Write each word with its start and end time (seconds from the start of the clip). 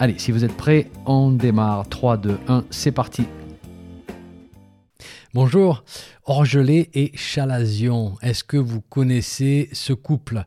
Allez, 0.00 0.16
si 0.16 0.30
vous 0.30 0.44
êtes 0.44 0.56
prêts, 0.56 0.92
on 1.06 1.32
démarre. 1.32 1.88
3, 1.88 2.18
2, 2.18 2.38
1, 2.46 2.64
c'est 2.70 2.92
parti. 2.92 3.24
Bonjour, 5.34 5.82
Orgelé 6.24 6.88
et 6.94 7.10
Chalazion. 7.16 8.16
Est-ce 8.22 8.44
que 8.44 8.56
vous 8.56 8.80
connaissez 8.80 9.68
ce 9.72 9.92
couple? 9.92 10.44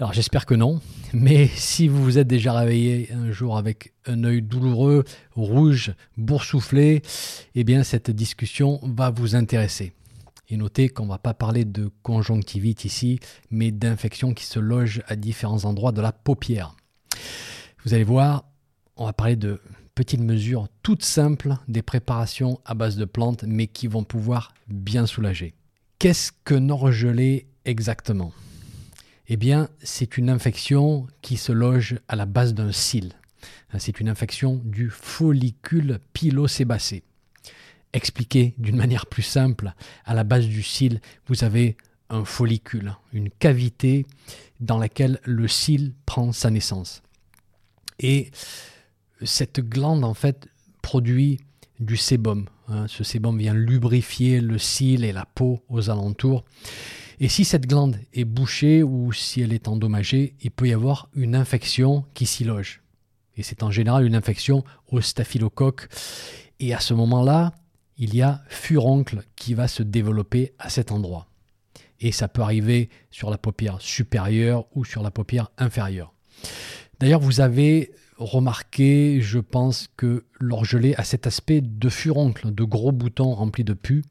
Alors 0.00 0.12
j'espère 0.12 0.46
que 0.46 0.56
non, 0.56 0.80
mais 1.12 1.46
si 1.46 1.86
vous 1.86 2.02
vous 2.02 2.18
êtes 2.18 2.26
déjà 2.26 2.52
réveillé 2.52 3.12
un 3.12 3.30
jour 3.30 3.56
avec 3.56 3.94
un 4.04 4.24
œil 4.24 4.42
douloureux, 4.42 5.04
rouge, 5.36 5.92
boursouflé, 6.16 7.02
eh 7.54 7.62
bien 7.62 7.84
cette 7.84 8.10
discussion 8.10 8.80
va 8.82 9.10
vous 9.10 9.36
intéresser. 9.36 9.92
Et 10.48 10.56
notez 10.56 10.88
qu'on 10.88 11.04
ne 11.04 11.10
va 11.10 11.18
pas 11.18 11.34
parler 11.34 11.64
de 11.64 11.88
conjonctivite 12.02 12.84
ici, 12.84 13.20
mais 13.52 13.70
d'infections 13.70 14.34
qui 14.34 14.44
se 14.44 14.58
logent 14.58 15.02
à 15.06 15.14
différents 15.14 15.66
endroits 15.66 15.92
de 15.92 16.00
la 16.00 16.10
paupière. 16.10 16.74
Vous 17.84 17.94
allez 17.94 18.02
voir, 18.02 18.44
on 18.98 19.06
va 19.06 19.12
parler 19.12 19.36
de 19.36 19.60
petites 19.94 20.20
mesures 20.20 20.68
toutes 20.82 21.04
simples, 21.04 21.56
des 21.66 21.82
préparations 21.82 22.60
à 22.64 22.74
base 22.74 22.96
de 22.96 23.04
plantes, 23.04 23.44
mais 23.46 23.66
qui 23.66 23.86
vont 23.86 24.04
pouvoir 24.04 24.52
bien 24.68 25.06
soulager. 25.06 25.54
Qu'est-ce 25.98 26.32
que 26.44 26.70
orgelé 26.70 27.46
exactement? 27.64 28.32
Eh 29.28 29.36
bien, 29.36 29.68
c'est 29.82 30.16
une 30.16 30.30
infection 30.30 31.06
qui 31.22 31.36
se 31.36 31.52
loge 31.52 31.98
à 32.08 32.16
la 32.16 32.26
base 32.26 32.54
d'un 32.54 32.72
cil. 32.72 33.12
C'est 33.78 34.00
une 34.00 34.08
infection 34.08 34.60
du 34.64 34.90
follicule 34.90 36.00
pilosébacé. 36.12 37.02
Expliqué 37.92 38.54
d'une 38.58 38.76
manière 38.76 39.06
plus 39.06 39.22
simple, 39.22 39.74
à 40.04 40.14
la 40.14 40.24
base 40.24 40.46
du 40.46 40.62
cil, 40.62 41.00
vous 41.26 41.44
avez 41.44 41.76
un 42.10 42.24
follicule, 42.24 42.96
une 43.12 43.30
cavité 43.30 44.06
dans 44.60 44.78
laquelle 44.78 45.20
le 45.24 45.46
cil 45.46 45.94
prend 46.06 46.32
sa 46.32 46.50
naissance. 46.50 47.02
Et 48.00 48.30
cette 49.22 49.60
glande, 49.60 50.04
en 50.04 50.14
fait, 50.14 50.48
produit 50.82 51.38
du 51.80 51.96
sébum. 51.96 52.46
Hein. 52.68 52.86
Ce 52.88 53.04
sébum 53.04 53.38
vient 53.38 53.54
lubrifier 53.54 54.40
le 54.40 54.58
cil 54.58 55.04
et 55.04 55.12
la 55.12 55.24
peau 55.24 55.62
aux 55.68 55.90
alentours. 55.90 56.44
Et 57.20 57.28
si 57.28 57.44
cette 57.44 57.66
glande 57.66 57.98
est 58.14 58.24
bouchée 58.24 58.82
ou 58.82 59.12
si 59.12 59.40
elle 59.40 59.52
est 59.52 59.68
endommagée, 59.68 60.34
il 60.40 60.50
peut 60.50 60.68
y 60.68 60.72
avoir 60.72 61.08
une 61.14 61.34
infection 61.34 62.04
qui 62.14 62.26
s'y 62.26 62.44
loge. 62.44 62.80
Et 63.36 63.42
c'est 63.42 63.62
en 63.62 63.70
général 63.70 64.06
une 64.06 64.14
infection 64.14 64.64
au 64.88 65.00
staphylocoque. 65.00 65.88
Et 66.60 66.74
à 66.74 66.80
ce 66.80 66.94
moment-là, 66.94 67.52
il 67.96 68.14
y 68.14 68.22
a 68.22 68.42
furoncle 68.48 69.22
qui 69.36 69.54
va 69.54 69.68
se 69.68 69.82
développer 69.82 70.52
à 70.58 70.70
cet 70.70 70.92
endroit. 70.92 71.28
Et 72.00 72.12
ça 72.12 72.28
peut 72.28 72.42
arriver 72.42 72.90
sur 73.10 73.30
la 73.30 73.38
paupière 73.38 73.80
supérieure 73.80 74.66
ou 74.74 74.84
sur 74.84 75.02
la 75.02 75.10
paupière 75.10 75.50
inférieure. 75.58 76.14
D'ailleurs, 77.00 77.20
vous 77.20 77.40
avez 77.40 77.92
remarqué, 78.18 79.20
je 79.20 79.38
pense 79.38 79.88
que 79.96 80.24
l'orgelé 80.38 80.94
a 80.96 81.04
cet 81.04 81.26
aspect 81.26 81.60
de 81.60 81.88
furoncle, 81.88 82.52
de 82.52 82.64
gros 82.64 82.92
boutons 82.92 83.34
remplis 83.34 83.64
de 83.64 83.74
pus. 83.74 84.02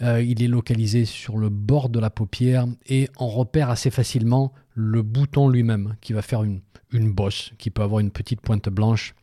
Euh, 0.00 0.22
il 0.22 0.42
est 0.42 0.48
localisé 0.48 1.04
sur 1.04 1.36
le 1.38 1.48
bord 1.48 1.88
de 1.88 2.00
la 2.00 2.10
paupière 2.10 2.66
et 2.86 3.08
on 3.18 3.28
repère 3.28 3.70
assez 3.70 3.90
facilement 3.90 4.52
le 4.74 5.02
bouton 5.02 5.48
lui-même 5.48 5.96
qui 6.00 6.12
va 6.12 6.22
faire 6.22 6.42
une, 6.42 6.62
bosse, 6.92 7.52
qui 7.58 7.70
peut 7.70 7.82
avoir 7.82 8.00
une 8.00 8.10
petite 8.10 8.40
pointe 8.40 8.68
blanche. 8.68 9.14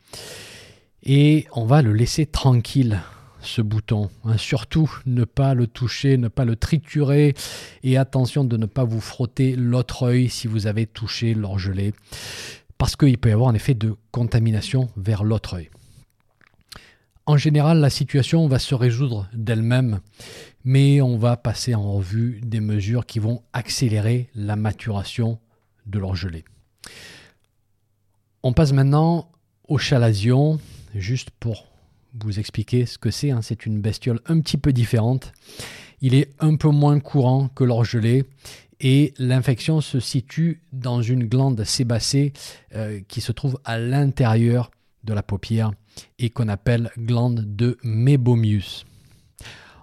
Et 1.02 1.46
on 1.52 1.64
va 1.64 1.82
le 1.82 1.92
laisser 1.92 2.26
tranquille 2.26 3.00
ce 3.42 3.62
bouton. 3.62 4.10
Hein. 4.24 4.36
Surtout 4.36 4.90
ne 5.06 5.24
pas 5.24 5.54
le 5.54 5.66
toucher, 5.66 6.18
ne 6.18 6.28
pas 6.28 6.44
le 6.44 6.56
triturer 6.56 7.34
et 7.82 7.96
attention 7.96 8.44
de 8.44 8.56
ne 8.56 8.66
pas 8.66 8.84
vous 8.84 9.00
frotter 9.00 9.56
l'autre 9.56 10.04
œil 10.04 10.28
si 10.28 10.46
vous 10.46 10.66
avez 10.66 10.86
touché 10.86 11.34
l'orgelé 11.34 11.94
parce 12.80 12.96
qu'il 12.96 13.18
peut 13.18 13.28
y 13.28 13.32
avoir 13.32 13.50
un 13.50 13.54
effet 13.54 13.74
de 13.74 13.94
contamination 14.10 14.88
vers 14.96 15.22
l'autre 15.22 15.52
œil. 15.52 15.68
En 17.26 17.36
général, 17.36 17.78
la 17.78 17.90
situation 17.90 18.48
va 18.48 18.58
se 18.58 18.74
résoudre 18.74 19.28
d'elle-même, 19.34 20.00
mais 20.64 21.02
on 21.02 21.18
va 21.18 21.36
passer 21.36 21.74
en 21.74 21.92
revue 21.92 22.40
des 22.42 22.60
mesures 22.60 23.04
qui 23.04 23.18
vont 23.18 23.42
accélérer 23.52 24.30
la 24.34 24.56
maturation 24.56 25.38
de 25.84 25.98
l'orgelé. 25.98 26.42
On 28.42 28.54
passe 28.54 28.72
maintenant 28.72 29.30
au 29.68 29.76
chalazion, 29.76 30.58
juste 30.94 31.28
pour 31.38 31.66
vous 32.18 32.38
expliquer 32.38 32.86
ce 32.86 32.96
que 32.96 33.10
c'est. 33.10 33.30
Hein. 33.30 33.42
C'est 33.42 33.66
une 33.66 33.82
bestiole 33.82 34.20
un 34.24 34.40
petit 34.40 34.56
peu 34.56 34.72
différente. 34.72 35.32
Il 36.00 36.14
est 36.14 36.30
un 36.38 36.56
peu 36.56 36.70
moins 36.70 36.98
courant 36.98 37.48
que 37.48 37.62
l'orgelé 37.62 38.24
et 38.80 39.14
l'infection 39.18 39.80
se 39.80 40.00
situe 40.00 40.62
dans 40.72 41.02
une 41.02 41.24
glande 41.24 41.62
sébacée 41.64 42.32
euh, 42.74 43.00
qui 43.08 43.20
se 43.20 43.32
trouve 43.32 43.58
à 43.64 43.78
l'intérieur 43.78 44.70
de 45.04 45.12
la 45.12 45.22
paupière 45.22 45.72
et 46.18 46.30
qu'on 46.30 46.48
appelle 46.48 46.90
glande 46.98 47.56
de 47.56 47.78
Mebomius. 47.82 48.86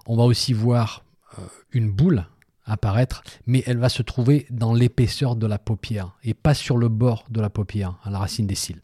On 0.05 0.15
va 0.15 0.23
aussi 0.23 0.53
voir 0.53 1.03
euh, 1.37 1.43
une 1.71 1.91
boule 1.91 2.25
apparaître, 2.65 3.23
mais 3.45 3.63
elle 3.65 3.77
va 3.77 3.89
se 3.89 4.01
trouver 4.01 4.45
dans 4.49 4.73
l'épaisseur 4.73 5.35
de 5.35 5.47
la 5.47 5.57
paupière 5.57 6.17
et 6.23 6.33
pas 6.33 6.53
sur 6.53 6.77
le 6.77 6.89
bord 6.89 7.25
de 7.29 7.39
la 7.39 7.49
paupière, 7.49 7.97
à 8.03 8.09
la 8.09 8.19
racine 8.19 8.47
des 8.47 8.55
cils. 8.55 8.81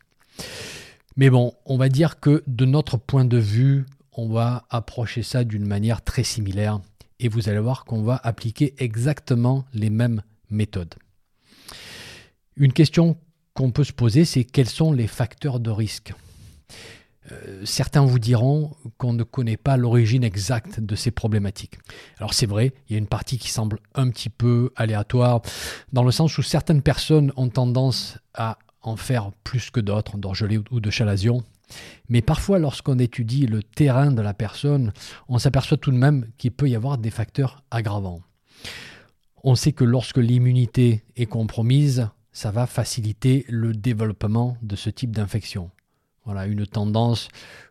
Mais 1.18 1.29
bon, 1.29 1.53
on 1.66 1.78
va 1.78 1.90
dire 1.90 2.19
que 2.19 2.44
de 2.47 2.66
notre 2.66 2.97
point 2.97 3.25
de 3.25 3.38
vue, 3.38 3.85
on 4.13 4.29
va 4.29 4.66
approcher 4.69 5.23
ça 5.23 5.44
d'une 5.44 5.66
manière 5.66 6.02
très 6.02 6.23
similaire 6.23 6.79
et 7.23 7.29
vous 7.29 7.50
allez 7.50 7.59
voir 7.59 7.85
qu'on 7.85 8.03
va 8.03 8.19
appliquer 8.23 8.75
exactement 8.78 9.66
les 9.73 9.89
mêmes 9.89 10.22
méthodes. 10.50 10.95
Une 12.56 12.73
question 12.73 13.17
qu'on 13.53 13.72
peut 13.72 13.84
se 13.84 13.94
poser, 13.94 14.25
c'est 14.25 14.44
quels 14.44 14.69
sont 14.69 14.91
les 14.91 15.07
facteurs 15.07 15.59
de 15.59 15.72
risque? 15.72 16.13
Euh, 17.31 17.61
certains 17.63 18.03
vous 18.06 18.19
diront 18.19 18.75
qu'on 18.97 19.13
ne 19.13 19.23
connaît 19.23 19.57
pas 19.57 19.78
l'origine 19.78 20.23
exacte 20.23 20.81
de 20.81 20.95
ces 20.95 21.11
problématiques. 21.11 21.79
Alors 22.17 22.34
c'est 22.34 22.45
vrai, 22.45 22.73
il 22.88 22.94
y 22.94 22.95
a 22.95 23.00
une 23.00 23.07
partie 23.07 23.38
qui 23.38 23.50
semble 23.50 23.79
un 23.95 24.09
petit 24.09 24.29
peu 24.29 24.72
aléatoire, 24.75 25.41
dans 25.94 26.03
le 26.03 26.11
sens 26.11 26.38
où 26.38 26.44
certaines 26.44 26.81
personnes 26.81 27.31
ont 27.38 27.50
tendance 27.50 28.17
à 28.34 28.59
en 28.81 28.97
faire 28.97 29.31
plus 29.45 29.69
que 29.69 29.79
d'autres, 29.79 30.17
d'orgelé 30.17 30.59
ou 30.69 30.81
de 30.81 30.90
chalazion. 30.90 31.44
Mais 32.09 32.22
parfois, 32.22 32.59
lorsqu'on 32.59 33.00
étudie 33.00 33.45
le 33.47 33.63
terrain 33.63 34.11
de 34.11 34.22
la 34.22 34.34
personne, 34.34 34.94
on 35.28 35.39
s'aperçoit 35.39 35.78
tout 35.78 35.91
de 35.91 35.97
même 35.97 36.28
qu'il 36.38 36.51
peut 36.51 36.69
y 36.69 36.75
avoir 36.75 36.97
des 36.97 37.11
facteurs 37.11 37.63
aggravants. 37.72 38.22
On 39.44 39.56
sait 39.56 39.73
que 39.73 39.84
lorsque 39.84 40.17
l'immunité 40.17 41.03
est 41.16 41.25
compromise, 41.25 42.09
ça 42.31 42.51
va 42.51 42.66
faciliter 42.66 43.45
le 43.50 43.73
développement 43.73 44.57
de 44.61 44.75
ce 44.75 44.89
type 44.89 45.11
d'infection. 45.11 45.69
Voilà 46.25 46.45
une 46.45 46.66
tendance 46.66 47.28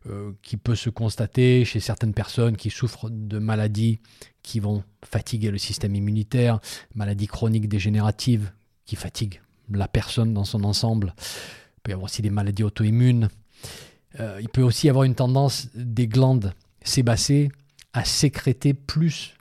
euh, 0.06 0.32
qui 0.42 0.58
peut 0.58 0.74
se 0.74 0.90
constater 0.90 1.64
chez 1.64 1.80
certaines 1.80 2.12
personnes 2.12 2.56
qui 2.56 2.68
souffrent 2.68 3.08
de 3.10 3.38
maladies 3.38 3.98
qui 4.42 4.60
vont 4.60 4.84
fatiguer 5.04 5.50
le 5.50 5.56
système 5.58 5.94
immunitaire, 5.94 6.60
maladies 6.94 7.28
chroniques 7.28 7.68
dégénératives 7.68 8.52
qui 8.84 8.96
fatiguent 8.96 9.40
la 9.70 9.88
personne 9.88 10.34
dans 10.34 10.44
son 10.44 10.64
ensemble. 10.64 11.14
Il 11.18 11.80
peut 11.82 11.90
y 11.92 11.94
avoir 11.94 12.04
aussi 12.04 12.20
des 12.20 12.30
maladies 12.30 12.62
auto-immunes, 12.62 13.28
euh, 14.20 14.38
il 14.40 14.48
peut 14.48 14.62
aussi 14.62 14.88
avoir 14.88 15.04
une 15.04 15.14
tendance 15.14 15.68
des 15.74 16.06
glandes 16.06 16.52
sébacées 16.82 17.50
à 17.92 18.04
sécréter 18.04 18.74
plus 18.74 19.34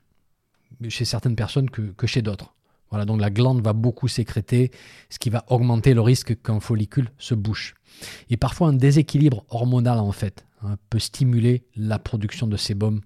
chez 0.89 1.05
certaines 1.05 1.35
personnes 1.35 1.69
que, 1.69 2.07
chez 2.07 2.21
d'autres. 2.21 2.53
Voilà, 2.89 3.05
donc 3.05 3.21
la 3.21 3.29
glande 3.29 3.61
va 3.61 3.73
beaucoup 3.73 4.07
sécréter, 4.07 4.71
ce 5.09 5.17
qui 5.17 5.29
va 5.29 5.45
augmenter 5.47 5.93
le 5.93 6.01
risque 6.01 6.41
qu'un 6.41 6.59
follicule 6.59 7.09
se 7.17 7.33
bouche. 7.33 7.75
Et 8.29 8.37
parfois 8.37 8.67
un 8.69 8.73
déséquilibre 8.73 9.45
hormonal 9.49 9.99
en 9.99 10.11
fait 10.11 10.45
hein, 10.63 10.75
peut 10.89 10.99
stimuler 10.99 11.63
la 11.75 11.99
production 11.99 12.47
de 12.47 12.57
sébum. 12.57 13.01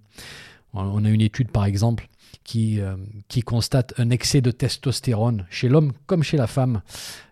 On 0.73 1.05
a 1.05 1.09
une 1.09 1.21
étude 1.21 1.51
par 1.51 1.65
exemple 1.65 2.09
qui, 2.43 2.81
euh, 2.81 2.95
qui 3.27 3.41
constate 3.41 3.93
un 3.97 4.09
excès 4.09 4.41
de 4.41 4.51
testostérone 4.51 5.45
chez 5.49 5.69
l'homme 5.69 5.93
comme 6.05 6.23
chez 6.23 6.37
la 6.37 6.47
femme 6.47 6.81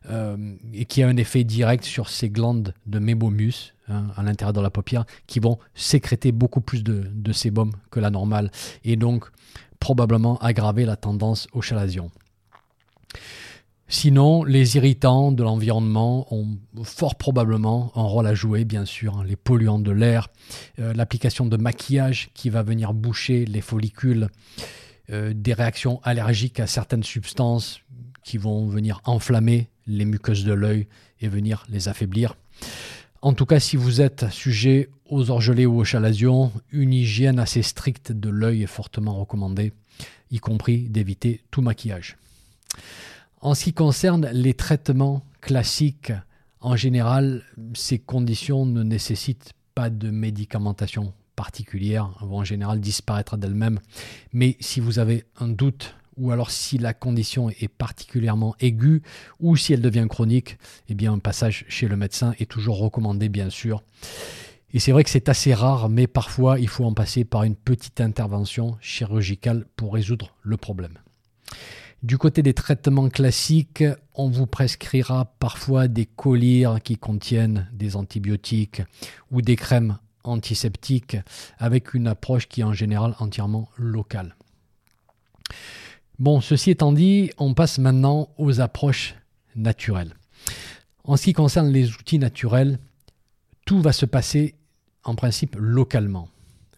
euh, 0.10 0.56
et 0.74 0.86
qui 0.86 1.04
a 1.04 1.08
un 1.08 1.18
effet 1.18 1.44
direct 1.44 1.84
sur 1.84 2.10
ces 2.10 2.30
glandes 2.30 2.74
de 2.86 3.00
mébomus 3.00 3.73
hein, 3.90 4.08
à 4.16 4.24
l'intérieur 4.24 4.54
de 4.54 4.62
la 4.62 4.70
paupière 4.70 5.06
qui 5.28 5.40
vont 5.40 5.60
sécréter 5.74 6.32
beaucoup 6.32 6.62
plus 6.62 6.84
de, 6.84 7.32
sébum 7.32 7.72
que 7.92 8.00
la 8.00 8.10
normale 8.10 8.52
et 8.84 8.96
donc 8.96 9.26
probablement 9.80 10.38
aggraver 10.40 10.86
la 10.86 10.96
tendance 10.96 11.48
au 11.54 11.62
chalazion. 11.62 12.12
Sinon, 13.88 14.44
les 14.44 14.78
irritants 14.78 15.32
de 15.32 15.44
l'environnement 15.44 16.34
ont 16.34 16.58
fort 16.84 17.16
probablement 17.16 17.92
un 17.96 18.04
rôle 18.04 18.26
à 18.26 18.34
jouer, 18.34 18.66
bien 18.66 18.86
sûr. 18.86 19.18
Hein. 19.18 19.24
les 19.26 19.36
polluants 19.36 19.78
de 19.78 19.92
l'air, 19.92 20.30
euh, 20.80 20.94
l'application 20.94 21.46
de 21.46 21.58
maquillage 21.58 22.30
qui 22.34 22.50
va 22.50 22.64
venir 22.64 22.94
boucher 22.94 23.46
les 23.46 23.62
follicules, 23.62 24.30
euh, 25.12 25.34
des 25.36 25.54
réactions 25.54 26.00
allergiques 26.04 26.60
à 26.60 26.66
certaines 26.66 27.04
substances 27.04 27.82
qui 28.24 28.38
vont 28.38 28.68
venir 28.68 29.02
enflammer 29.04 29.68
les 29.86 30.06
muqueuses 30.06 30.46
de 30.46 30.54
l'œil 30.54 30.88
et 31.20 31.28
venir 31.28 31.66
les 31.70 31.88
affaiblir. 31.88 32.36
En 33.24 33.32
tout 33.32 33.46
cas, 33.46 33.62
si 33.62 33.78
vous 33.78 34.02
êtes 34.02 34.30
sujet 34.32 34.90
aux 35.06 35.32
orgelets 35.32 35.66
ou 35.66 35.80
aux 35.80 35.86
chalazions, 35.86 36.52
une 36.74 36.92
hygiène 36.92 37.40
assez 37.40 37.62
stricte 37.62 38.12
de 38.12 38.28
l'œil 38.28 38.64
est 38.64 38.68
fortement 38.68 39.18
recommandée, 39.18 39.72
y 40.30 40.40
compris 40.40 40.90
d'éviter 40.90 41.40
tout 41.50 41.62
maquillage. 41.62 42.18
En 43.40 43.56
ce 43.56 43.64
qui 43.64 43.74
concerne 43.74 44.30
les 44.34 44.54
traitements 44.54 45.24
classiques, 45.40 46.12
en 46.60 46.76
général, 46.76 47.44
ces 47.76 47.98
conditions 47.98 48.66
ne 48.66 48.84
nécessitent 48.84 49.54
pas 49.74 49.90
de 49.90 50.10
médicamentation 50.10 51.14
particulière, 51.38 52.10
vont 52.20 52.40
en 52.40 52.44
général 52.44 52.82
disparaître 52.82 53.38
d'elles-mêmes. 53.38 53.80
Mais 54.34 54.58
si 54.60 54.82
vous 54.82 55.00
avez 55.00 55.24
un 55.40 55.48
doute 55.48 55.96
ou 56.18 56.32
alors 56.32 56.52
si 56.52 56.78
la 56.78 56.94
condition 56.94 57.50
est 57.50 57.68
particulièrement 57.68 58.56
aiguë 58.60 59.02
ou 59.40 59.56
si 59.56 59.74
elle 59.74 59.82
devient 59.82 60.08
chronique, 60.10 60.58
eh 60.90 60.94
bien 60.94 61.14
un 61.14 61.20
passage 61.20 61.66
chez 61.68 61.88
le 61.88 61.96
médecin 61.96 62.34
est 62.40 62.50
toujours 62.50 62.78
recommandé 62.78 63.30
bien 63.30 63.50
sûr. 63.50 63.84
Et 64.74 64.80
c'est 64.80 64.92
vrai 64.92 65.04
que 65.04 65.10
c'est 65.12 65.30
assez 65.30 65.54
rare, 65.54 65.88
mais 65.88 66.08
parfois 66.08 66.60
il 66.60 66.68
faut 66.68 66.86
en 66.86 66.94
passer 66.94 67.26
par 67.26 67.44
une 67.44 67.56
petite 67.56 68.02
intervention 68.02 68.78
chirurgicale 68.82 69.66
pour 69.76 69.94
résoudre 69.94 70.34
le 70.42 70.58
problème. 70.58 70.98
Du 72.02 72.18
côté 72.18 72.42
des 72.42 72.54
traitements 72.54 73.08
classiques, 73.08 73.84
on 74.14 74.30
vous 74.30 74.48
prescrira 74.48 75.26
parfois 75.40 75.88
des 75.88 76.06
collyres 76.06 76.82
qui 76.84 76.98
contiennent 76.98 77.70
des 77.72 77.96
antibiotiques 77.96 78.82
ou 79.32 79.42
des 79.42 79.56
crèmes 79.56 80.00
antiseptiques 80.24 81.18
avec 81.60 81.94
une 81.94 82.08
approche 82.08 82.48
qui 82.48 82.62
est 82.62 82.66
en 82.66 82.74
général 82.74 83.16
entièrement 83.20 83.70
locale. 83.78 84.36
Bon, 86.20 86.42
ceci 86.42 86.72
étant 86.72 86.92
dit, 86.92 87.32
on 87.38 87.54
passe 87.54 87.80
maintenant 87.80 88.30
aux 88.38 88.62
approches 88.62 89.16
naturelles. 89.56 90.14
En 91.04 91.18
ce 91.18 91.24
qui 91.24 91.34
concerne 91.34 91.72
les 91.72 91.92
outils 91.92 92.20
naturels, 92.20 92.80
tout 93.66 93.82
va 93.82 93.92
se 93.92 94.06
passer 94.06 94.56
en 95.04 95.16
principe 95.16 95.56
localement. 95.60 96.30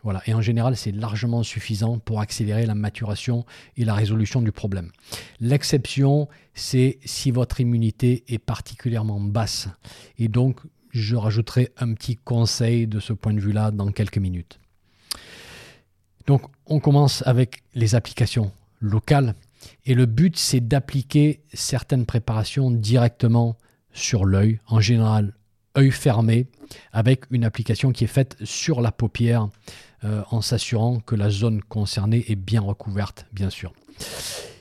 Voilà. 0.04 0.22
Et 0.28 0.34
en 0.34 0.42
général, 0.42 0.78
c'est 0.78 0.92
largement 0.92 1.44
suffisant 1.44 1.98
pour 1.98 2.22
accélérer 2.22 2.66
la 2.66 2.76
maturation 2.76 3.44
et 3.76 3.86
la 3.86 3.94
résolution 3.96 4.42
du 4.42 4.52
problème. 4.52 4.92
L'exception, 5.40 6.30
c'est 6.54 7.00
si 7.04 7.32
votre 7.32 7.60
immunité 7.60 8.24
est 8.28 8.38
particulièrement 8.38 9.20
basse. 9.20 9.68
Et 10.18 10.28
donc, 10.28 10.60
je 10.92 11.16
rajouterai 11.16 11.74
un 11.78 11.94
petit 11.94 12.16
conseil 12.16 12.88
de 12.88 13.00
ce 13.00 13.14
point 13.14 13.34
de 13.34 13.40
vue-là 13.40 13.72
dans 13.72 13.92
quelques 13.92 14.20
minutes. 14.20 14.60
Donc, 16.28 16.44
on 16.68 16.80
commence 16.80 17.22
avec 17.26 17.64
les 17.74 17.96
applications 17.96 18.52
local. 18.86 19.36
Et 19.86 19.94
le 19.94 20.06
but, 20.06 20.38
c'est 20.38 20.62
d'appliquer 20.62 21.42
certaines 21.54 22.06
préparations 22.06 22.72
directement 22.72 23.58
sur 23.94 24.26
l'œil, 24.26 24.60
en 24.68 24.80
général 24.80 25.34
œil 25.78 25.92
fermé, 25.92 26.48
avec 26.92 27.26
une 27.32 27.44
application 27.44 27.92
qui 27.92 28.04
est 28.06 28.08
faite 28.08 28.38
sur 28.44 28.82
la 28.82 28.92
paupière, 28.92 29.50
euh, 30.04 30.24
en 30.30 30.42
s'assurant 30.42 31.00
que 31.00 31.16
la 31.16 31.30
zone 31.30 31.62
concernée 31.62 32.26
est 32.28 32.36
bien 32.36 32.62
recouverte, 32.62 33.26
bien 33.34 33.50
sûr. 33.50 33.74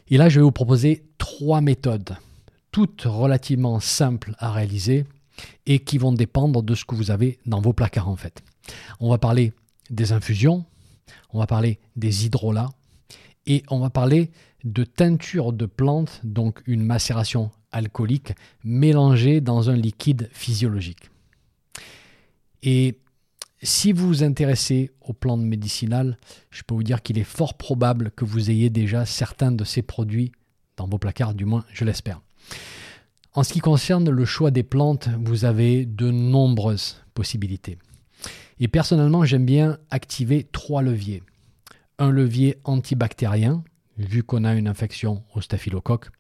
Et 0.09 0.17
là, 0.17 0.29
je 0.29 0.41
vais 0.41 0.45
vous 0.45 0.53
proposer 0.53 1.05
trois 1.19 1.61
méthodes, 1.61 2.17
toutes 2.71 3.03
relativement 3.03 3.81
simples 3.81 4.35
à 4.39 4.53
réaliser 4.53 5.05
et 5.67 5.81
qui 5.81 5.99
vont 5.99 6.13
dépendre 6.13 6.63
de 6.63 6.75
ce 6.75 6.85
que 6.85 6.95
vous 6.95 7.11
avez 7.11 7.39
dans 7.47 7.61
vos 7.61 7.73
placards 7.73 8.09
en 8.09 8.17
fait. 8.17 8.43
On 9.01 9.11
va 9.11 9.19
parler 9.19 9.53
des 9.91 10.13
infusions, 10.13 10.65
on 11.33 11.39
va 11.39 11.47
parler 11.47 11.79
des 11.97 12.27
hydrolats, 12.27 12.71
et 13.47 13.63
on 13.71 13.81
va 13.81 13.91
parler 13.91 14.31
de 14.65 14.85
teinture 14.85 15.53
de 15.53 15.67
plantes, 15.67 16.21
donc 16.25 16.63
une 16.67 16.85
macération 16.85 17.51
alcoolique 17.71 18.33
mélangée 18.63 19.41
dans 19.41 19.69
un 19.69 19.77
liquide 19.77 20.29
physiologique. 20.33 21.11
Et 22.63 22.99
si 23.63 23.93
vous 23.93 24.07
vous 24.07 24.23
intéressez 24.23 24.91
aux 25.01 25.13
plantes 25.13 25.43
médicinales, 25.43 26.19
je 26.51 26.63
peux 26.63 26.75
vous 26.75 26.83
dire 26.83 27.03
qu'il 27.03 27.19
est 27.19 27.25
fort 27.25 27.55
probable 27.55 28.11
que 28.13 28.25
vous 28.25 28.51
ayez 28.51 28.71
déjà 28.71 29.05
certains 29.05 29.53
de 29.53 29.65
ces 29.65 29.83
produits 29.83 30.33
dans 30.77 30.89
vos 30.89 30.99
placards, 30.99 31.35
du 31.35 31.45
moins 31.45 31.65
je 31.73 31.85
l'espère. 31.85 32.21
En 33.35 33.43
ce 33.43 33.53
qui 33.53 33.61
concerne 33.61 34.09
le 34.09 34.25
choix 34.25 34.51
des 34.51 34.63
plantes, 34.63 35.09
vous 35.25 35.45
avez 35.45 35.87
de 35.87 36.11
nombreuses 36.11 37.03
possibilités. 37.15 37.79
Et 38.61 38.69
personnellement, 38.69 39.25
j'aime 39.25 39.45
bien 39.45 39.79
activer 39.91 40.47
trois 40.53 40.83
leviers 40.83 41.23
un 41.99 42.11
levier 42.11 42.59
antibactérien, 42.65 43.65
vu 43.97 44.23
qu'on 44.23 44.45
a 44.45 44.55
une 44.55 44.69
infection 44.69 45.23
au 45.35 45.41
staphylocoque, 45.41 46.11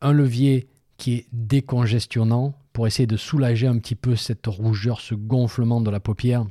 un 0.00 0.12
levier 0.12 0.68
qui 0.96 1.14
est 1.14 1.26
décongestionnant 1.32 2.54
pour 2.72 2.86
essayer 2.86 3.06
de 3.06 3.16
soulager 3.16 3.66
un 3.66 3.78
petit 3.78 3.94
peu 3.94 4.16
cette 4.16 4.46
rougeur, 4.46 5.00
ce 5.00 5.14
gonflement 5.14 5.80
de 5.80 5.90
la 5.90 6.00
paupière, 6.00 6.46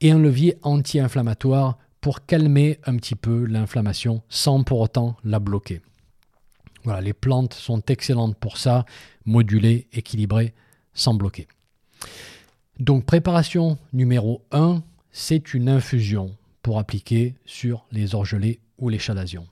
et 0.00 0.10
un 0.10 0.18
levier 0.18 0.56
anti-inflammatoire 0.62 1.78
pour 2.00 2.26
calmer 2.26 2.78
un 2.84 2.96
petit 2.96 3.14
peu 3.14 3.44
l'inflammation 3.44 4.22
sans 4.28 4.62
pour 4.62 4.80
autant 4.80 5.16
la 5.24 5.38
bloquer. 5.38 5.80
Voilà, 6.84 7.00
les 7.00 7.14
plantes 7.14 7.54
sont 7.54 7.80
excellentes 7.86 8.36
pour 8.36 8.58
ça, 8.58 8.84
modulées, 9.24 9.88
équilibrées, 9.92 10.52
sans 10.92 11.14
bloquer. 11.14 11.48
Donc 12.78 13.06
préparation 13.06 13.78
numéro 13.92 14.44
1, 14.52 14.82
c'est 15.10 15.54
une 15.54 15.68
infusion 15.68 16.36
pour 16.64 16.80
appliquer 16.80 17.36
sur 17.44 17.86
les 17.92 18.16
orgelets 18.16 18.58
ou 18.78 18.88
les 18.88 18.98
chalazions. 18.98 19.46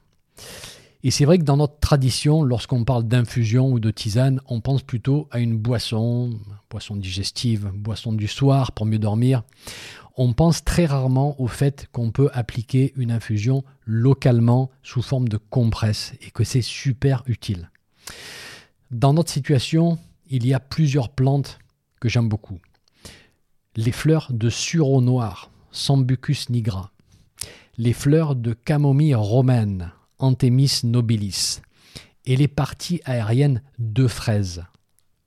Et 1.05 1.11
c'est 1.11 1.25
vrai 1.25 1.39
que 1.39 1.45
dans 1.45 1.59
notre 1.59 1.79
tradition, 1.79 2.43
lorsqu'on 2.43 2.85
parle 2.85 3.05
d'infusion 3.05 3.71
ou 3.71 3.81
de 3.81 3.91
tisane, 3.91 4.41
on 4.47 4.61
pense 4.61 4.83
plutôt 4.83 5.29
à 5.31 5.39
une 5.41 5.59
boisson, 5.59 6.31
boisson 6.71 6.97
digestive, 6.97 7.71
boisson 7.75 8.13
du 8.13 8.29
soir 8.29 8.73
pour 8.73 8.87
mieux 8.87 8.99
dormir. 8.99 9.43
On 10.17 10.33
pense 10.33 10.65
très 10.65 10.87
rarement 10.87 11.41
au 11.41 11.49
fait 11.49 11.89
qu'on 11.93 12.13
peut 12.13 12.31
appliquer 12.33 12.93
une 12.97 13.11
infusion 13.11 13.63
localement 13.85 14.71
sous 14.83 15.03
forme 15.03 15.29
de 15.29 15.39
compresse 15.39 16.15
et 16.21 16.31
que 16.31 16.45
c'est 16.45 16.63
super 16.63 17.25
utile. 17.27 17.71
Dans 18.91 19.13
notre 19.13 19.31
situation, 19.31 19.99
il 20.31 20.47
y 20.47 20.55
a 20.55 20.61
plusieurs 20.61 21.11
plantes 21.11 21.59
que 22.01 22.09
j'aime 22.09 22.29
beaucoup. 22.29 22.59
Les 23.75 23.93
fleurs 23.93 24.29
de 24.33 24.49
sureau 24.51 25.01
noir, 25.01 25.51
Sambucus 25.73 26.49
nigra, 26.51 26.92
les 27.79 27.93
fleurs 27.95 28.37
de 28.37 28.53
camomille 28.53 29.15
romaine, 29.15 29.93
Anthemis 30.19 30.81
nobilis, 30.85 31.61
et 32.27 32.37
les 32.37 32.49
parties 32.49 33.01
aériennes 33.05 33.63
de 33.79 34.07
fraises, 34.07 34.65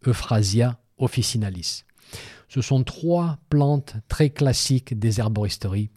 Euphrasia 0.06 0.80
officinalis. 0.98 1.84
Ce 2.48 2.62
sont 2.62 2.84
trois 2.84 3.40
plantes 3.50 3.96
très 4.08 4.30
classiques 4.30 4.98
des 4.98 5.20
herboristeries. 5.20 5.90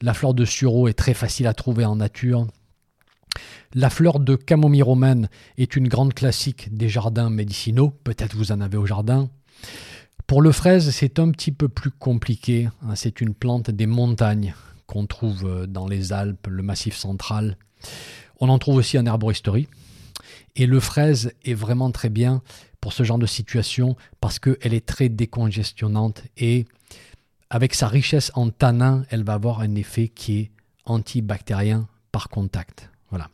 La 0.00 0.14
fleur 0.14 0.34
de 0.34 0.44
sureau 0.44 0.88
est 0.88 0.94
très 0.94 1.14
facile 1.14 1.48
à 1.48 1.54
trouver 1.54 1.84
en 1.84 1.96
nature. 1.96 2.46
La 3.74 3.90
fleur 3.90 4.20
de 4.20 4.36
camomille 4.36 4.82
romaine 4.82 5.28
est 5.58 5.76
une 5.76 5.88
grande 5.88 6.14
classique 6.14 6.74
des 6.74 6.88
jardins 6.88 7.30
médicinaux. 7.30 7.90
Peut-être 8.04 8.36
vous 8.36 8.52
en 8.52 8.60
avez 8.60 8.76
au 8.76 8.86
jardin. 8.86 9.28
Pour 10.26 10.42
le 10.42 10.52
fraise, 10.52 10.90
c'est 10.90 11.18
un 11.18 11.30
petit 11.30 11.52
peu 11.52 11.68
plus 11.68 11.90
compliqué. 11.90 12.68
Hein. 12.82 12.94
C'est 12.94 13.20
une 13.20 13.34
plante 13.34 13.70
des 13.70 13.86
montagnes 13.86 14.54
qu'on 14.92 15.06
trouve 15.06 15.46
euh, 15.46 15.66
dans 15.66 15.88
les 15.88 16.12
Alpes, 16.12 16.46
le 16.48 16.62
Massif 16.62 16.94
central. 16.94 17.56
On 18.40 18.50
en 18.50 18.58
trouve 18.58 18.76
aussi 18.76 18.98
en 18.98 19.06
herboristerie. 19.06 19.66
Et 20.54 20.66
le 20.66 20.80
fraise 20.80 21.32
est 21.44 21.54
vraiment 21.54 21.90
très 21.90 22.10
bien 22.10 22.42
pour 22.78 22.92
ce 22.92 23.02
genre 23.02 23.18
de 23.18 23.26
situation 23.26 23.96
parce 24.20 24.38
qu'elle 24.38 24.74
est 24.74 24.84
très 24.84 25.08
décongestionnante 25.08 26.24
et 26.36 26.66
avec 27.48 27.74
sa 27.74 27.88
richesse 27.88 28.30
en 28.34 28.50
tanins, 28.50 29.04
elle 29.08 29.24
va 29.24 29.34
avoir 29.34 29.60
un 29.60 29.74
effet 29.76 30.08
qui 30.08 30.38
est 30.38 30.50
antibactérien 30.84 31.88
par 32.10 32.28
contact. 32.28 32.90
Voilà. 33.08 33.30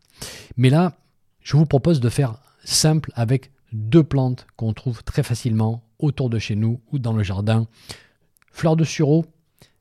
Mais 0.56 0.70
là, 0.70 0.96
je 1.40 1.56
vous 1.56 1.66
propose 1.66 1.98
de 1.98 2.08
faire 2.08 2.36
simple 2.64 3.10
avec 3.14 3.50
deux 3.72 4.04
plantes 4.04 4.46
qu'on 4.56 4.74
trouve 4.74 5.02
très 5.02 5.24
facilement 5.24 5.82
autour 5.98 6.30
de 6.30 6.38
chez 6.38 6.54
nous 6.54 6.80
ou 6.92 7.00
dans 7.00 7.12
le 7.12 7.24
jardin. 7.24 7.66
Fleur 8.52 8.76
de 8.76 8.84
sureau 8.84 9.24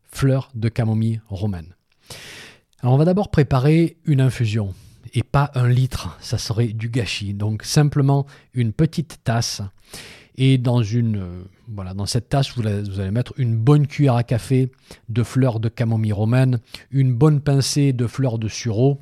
fleurs 0.08 0.52
de 0.56 0.70
camomille 0.70 1.22
romaine. 1.28 1.76
Alors 2.82 2.94
on 2.94 2.98
va 2.98 3.06
d'abord 3.06 3.30
préparer 3.30 3.98
une 4.06 4.22
infusion 4.22 4.74
et 5.14 5.24
pas 5.24 5.52
un 5.56 5.68
litre, 5.68 6.18
ça 6.22 6.38
serait 6.38 6.68
du 6.68 6.90
gâchis. 6.90 7.34
Donc 7.34 7.64
simplement 7.64 8.26
une 8.54 8.74
petite 8.74 9.20
tasse 9.24 9.62
et 10.38 10.58
dans 10.58 10.82
euh, 10.82 12.06
cette 12.06 12.30
tasse 12.30 12.56
vous, 12.56 12.62
vous, 12.62 13.00
allez 13.00 13.12
mettre 13.12 13.34
une 13.38 13.58
bonne 13.58 13.88
cuillère 13.88 14.16
à 14.16 14.24
café 14.24 14.72
de 15.10 15.24
fleurs 15.24 15.60
de 15.60 15.70
camomille 15.70 16.14
romaine, 16.14 16.60
une 16.92 17.14
bonne 17.14 17.42
pincée 17.42 17.94
de 17.94 18.06
fleurs 18.06 18.38
de 18.38 18.48
sureau. 18.48 19.02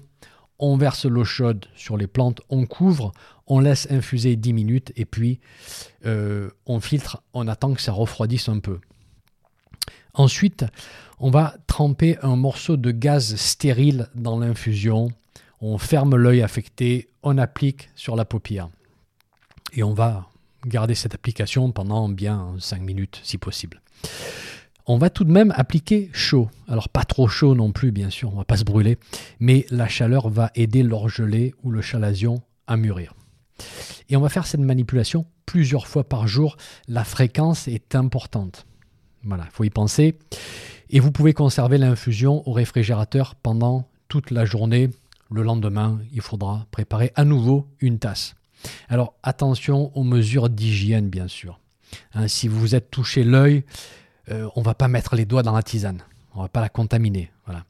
on 0.58 0.78
verse 0.78 1.06
l'eau 1.06 1.26
chaude 1.26 1.66
sur 1.76 1.98
les 1.98 2.08
plantes, 2.08 2.42
on 2.50 2.66
couvre, 2.66 3.12
on 3.48 3.60
laisse 3.60 3.88
infuser 3.92 4.38
10 4.38 4.54
minutes 4.54 4.94
et 4.96 5.06
puis 5.06 5.42
euh, 6.06 6.50
on 6.66 6.80
filtre, 6.80 7.22
on 7.34 7.48
attend 7.48 7.74
que 7.74 7.82
ça 7.82 7.92
refroidisse 7.92 8.48
un 8.48 8.60
peu. 8.60 8.80
Ensuite, 10.16 10.66
on 11.20 11.30
va 11.30 11.56
tremper 11.68 12.18
un 12.22 12.36
morceau 12.36 12.78
de 12.78 12.92
gaz 12.92 13.36
stérile 13.36 14.08
dans 14.16 14.40
l'infusion. 14.40 15.10
On 15.62 15.78
ferme 15.78 16.16
l'œil 16.16 16.42
affecté, 16.42 17.10
on 17.22 17.38
applique 17.38 17.90
sur 17.96 18.16
la 18.16 18.26
paupière. 18.26 18.70
Et 19.74 19.84
on 19.84 19.94
va 19.94 20.30
garder 20.66 20.96
cette 20.96 21.14
application 21.14 21.72
pendant 21.72 22.08
bien 22.10 22.56
5 22.60 22.82
minutes 22.82 23.20
si 23.24 23.38
possible. 23.38 23.82
On 24.88 24.98
va 24.98 25.10
tout 25.10 25.24
de 25.24 25.32
même 25.32 25.54
appliquer 25.56 26.10
chaud. 26.14 26.50
Alors 26.68 26.90
pas 26.90 27.04
trop 27.04 27.28
chaud 27.28 27.56
non 27.56 27.72
plus, 27.72 27.92
bien 27.92 28.10
sûr, 28.10 28.30
on 28.30 28.34
ne 28.34 28.38
va 28.38 28.46
pas 28.46 28.58
se 28.58 28.64
brûler, 28.64 28.98
mais 29.40 29.66
la 29.70 29.88
chaleur 29.88 30.30
va 30.30 30.52
aider 30.56 30.84
l'orgelé 30.84 31.54
ou 31.64 31.72
le 31.72 31.82
chalazion 31.82 32.42
à 32.68 32.78
mûrir. 32.78 33.14
Et 34.10 34.16
on 34.16 34.22
va 34.22 34.30
faire 34.30 34.46
cette 34.48 34.62
manipulation 34.62 35.26
plusieurs 35.46 35.88
fois 35.88 36.04
par 36.04 36.28
jour. 36.28 36.58
La 36.88 37.04
fréquence 37.04 37.68
est 37.68 37.96
importante. 37.96 38.66
Voilà, 39.26 39.46
il 39.46 39.52
faut 39.52 39.64
y 39.64 39.70
penser. 39.70 40.18
Et 40.90 41.00
vous 41.00 41.12
pouvez 41.12 41.34
conserver 41.34 41.78
l'infusion 41.78 42.48
au 42.48 42.54
réfrigérateur 42.54 43.36
pendant 43.36 43.88
toute 44.08 44.32
la 44.32 44.46
journée. 44.46 44.90
Le 45.32 45.42
lendemain, 45.42 46.00
il 46.14 46.22
faudra 46.22 46.68
préparer 46.72 47.12
à 47.16 47.26
nouveau 47.26 47.68
une 47.80 47.98
tasse. 47.98 48.36
Alors 48.88 49.16
attention 49.24 49.92
aux 49.98 50.04
mesures 50.04 50.50
d'hygiène, 50.50 51.10
bien 51.10 51.28
sûr. 51.28 51.60
Hein, 52.14 52.28
si 52.28 52.48
vous 52.48 52.60
vous 52.60 52.76
êtes 52.76 52.92
touché 52.92 53.24
l'œil, 53.24 53.64
euh, 54.30 54.48
on 54.56 54.62
ne 54.62 54.66
va 54.66 54.76
pas 54.76 54.88
mettre 54.88 55.16
les 55.16 55.26
doigts 55.26 55.44
dans 55.44 55.54
la 55.54 55.64
tisane. 55.64 56.04
On 56.34 56.40
ne 56.40 56.44
va 56.44 56.50
pas 56.50 56.62
la 56.62 56.70
contaminer. 56.70 57.32
Voilà. 57.46 57.66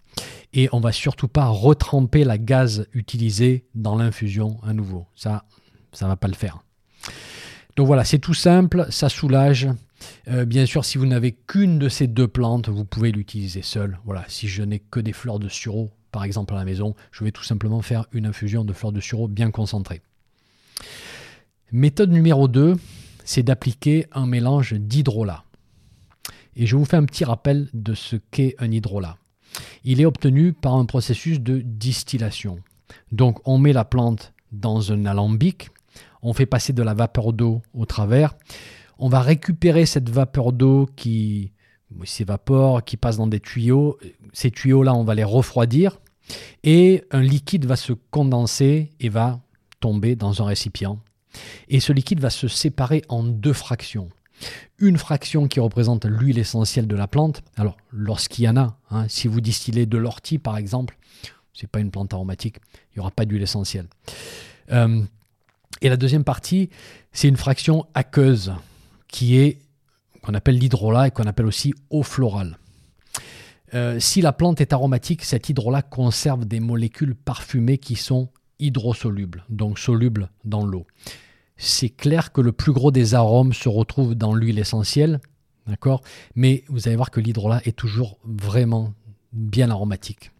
Et 0.54 0.70
on 0.72 0.80
va 0.80 0.92
surtout 0.92 1.28
pas 1.28 1.48
retremper 1.48 2.24
la 2.24 2.38
gaz 2.38 2.88
utilisée 2.94 3.66
dans 3.76 3.96
l'infusion 3.96 4.58
à 4.64 4.74
nouveau. 4.74 5.06
Ça, 5.16 5.46
ça 5.92 6.06
ne 6.06 6.12
va 6.12 6.16
pas 6.16 6.28
le 6.28 6.34
faire. 6.34 6.60
Donc 7.76 7.88
voilà, 7.88 8.06
c'est 8.06 8.20
tout 8.20 8.34
simple, 8.34 8.88
ça 8.90 9.10
soulage. 9.10 9.68
Euh, 10.28 10.46
bien 10.46 10.66
sûr, 10.66 10.86
si 10.86 10.98
vous 10.98 11.06
n'avez 11.06 11.32
qu'une 11.32 11.80
de 11.80 11.90
ces 11.90 12.08
deux 12.08 12.28
plantes, 12.28 12.70
vous 12.70 12.86
pouvez 12.86 13.12
l'utiliser 13.12 13.62
seul. 13.62 14.00
Voilà, 14.06 14.26
si 14.28 14.48
je 14.48 14.64
n'ai 14.64 14.80
que 14.80 15.00
des 15.00 15.14
fleurs 15.14 15.40
de 15.40 15.50
sureau, 15.50 15.92
par 16.12 16.24
exemple 16.24 16.54
à 16.54 16.58
la 16.58 16.66
maison, 16.66 16.96
je 17.12 17.24
vais 17.24 17.32
tout 17.32 17.44
simplement 17.44 17.82
faire 17.82 18.06
une 18.12 18.26
infusion 18.26 18.64
de 18.64 18.74
fleurs 18.74 18.92
de 18.92 19.02
sureau 19.02 19.28
bien 19.28 19.52
concentrée. 19.52 20.02
Méthode 21.72 22.12
numéro 22.12 22.48
2, 22.48 22.76
c'est 23.24 23.44
d'appliquer 23.44 24.06
un 24.12 24.26
mélange 24.26 24.74
d'hydrolat. 24.74 25.44
Et 26.56 26.66
je 26.66 26.76
vous 26.76 26.86
fais 26.86 26.98
un 26.98 27.06
petit 27.06 27.26
rappel 27.26 27.70
de 27.74 27.94
ce 27.94 28.16
qu'est 28.16 28.56
un 28.60 28.72
hydrolat. 28.72 29.18
Il 29.84 30.00
est 30.00 30.06
obtenu 30.06 30.54
par 30.54 30.76
un 30.76 30.86
processus 30.86 31.40
de 31.40 31.60
distillation. 31.60 32.60
Donc 33.12 33.40
on 33.46 33.58
met 33.58 33.74
la 33.74 33.86
plante 33.86 34.34
dans 34.52 34.92
un 34.92 35.06
alambic, 35.06 35.70
on 36.22 36.34
fait 36.34 36.46
passer 36.46 36.74
de 36.74 36.82
la 36.82 36.94
vapeur 36.94 37.34
d'eau 37.34 37.62
au 37.74 37.86
travers, 37.86 38.36
on 39.00 39.10
va 39.10 39.22
récupérer 39.22 39.86
cette 39.86 40.10
vapeur 40.10 40.52
d'eau 40.52 40.90
qui 40.96 41.52
s'évapore, 42.04 42.84
qui 42.84 42.98
passe 42.98 43.18
dans 43.18 43.28
des 43.28 43.40
tuyaux. 43.40 43.98
Ces 44.34 44.52
tuyaux-là, 44.52 44.94
on 44.94 45.04
va 45.04 45.16
les 45.16 45.24
refroidir 45.24 46.00
et 46.64 47.04
un 47.12 47.22
liquide 47.22 47.66
va 47.66 47.76
se 47.76 47.94
condenser 47.94 48.92
et 49.00 49.10
va 49.10 49.40
tomber 49.80 50.16
dans 50.16 50.42
un 50.42 50.46
récipient. 50.46 51.00
Et 51.68 51.80
ce 51.80 51.94
liquide 51.94 52.20
va 52.20 52.30
se 52.30 52.48
séparer 52.48 53.04
en 53.10 53.24
deux 53.24 53.54
fractions. 53.54 54.10
Une 54.80 54.98
fraction 54.98 55.48
qui 55.48 55.60
représente 55.60 56.06
l'huile 56.06 56.40
essentielle 56.40 56.88
de 56.88 56.96
la 56.96 57.08
plante. 57.08 57.42
Alors, 57.56 57.78
lorsqu'il 57.92 58.46
y 58.46 58.50
en 58.50 58.58
a, 58.58 58.78
hein, 58.90 59.06
si 59.08 59.28
vous 59.28 59.42
distillez 59.42 59.86
de 59.86 59.98
l'ortie 59.98 60.40
par 60.40 60.58
exemple, 60.58 60.98
c'est 61.54 61.70
pas 61.70 61.80
une 61.80 61.92
plante 61.92 62.14
aromatique, 62.14 62.58
il 62.92 62.98
n'y 62.98 63.02
aura 63.02 63.12
pas 63.12 63.26
d'huile 63.26 63.44
essentielle. 63.44 63.88
Euh, 64.72 65.02
et 65.82 65.90
la 65.90 65.98
deuxième 65.98 66.24
partie, 66.24 66.70
c'est 67.12 67.28
une 67.28 67.38
fraction 67.38 67.86
aqueuse 67.94 68.54
qui 69.08 69.38
est 69.38 69.60
qu'on 70.22 70.34
appelle 70.34 70.58
l'hydrolat 70.58 71.08
et 71.08 71.12
qu'on 71.12 71.24
appelle 71.24 71.46
aussi 71.46 71.74
eau 71.90 72.02
florale. 72.02 72.58
Euh, 73.74 74.00
si 74.00 74.22
la 74.22 74.34
plante 74.34 74.62
est 74.62 74.74
aromatique, 74.74 75.24
cet 75.24 75.50
hydrolat 75.50 75.82
conserve 75.82 76.46
des 76.46 76.60
molécules 76.60 77.16
parfumées 77.16 77.78
qui 77.78 77.96
sont 77.96 78.30
hydrosolubles, 78.60 79.44
donc 79.50 79.78
solubles 79.78 80.30
dans 80.44 80.66
l'eau 80.66 80.88
c'est 81.58 81.90
clair 81.90 82.32
que 82.32 82.42
le 82.42 82.52
plus 82.52 82.74
gros 82.74 82.92
des 82.92 83.16
arômes 83.16 83.54
se 83.54 83.70
retrouve 83.70 84.16
dans 84.16 84.34
l'huile 84.34 84.60
essentielle, 84.60 85.22
d'accord? 85.68 86.02
Mais 86.36 86.64
vous 86.68 86.88
allez 86.88 86.98
voir 86.98 87.12
que 87.12 87.20
l'hydrolat 87.20 87.62
est 87.66 87.76
toujours 87.76 88.18
vraiment 88.24 88.94
bien 89.32 89.70
aromatique. 89.70 90.32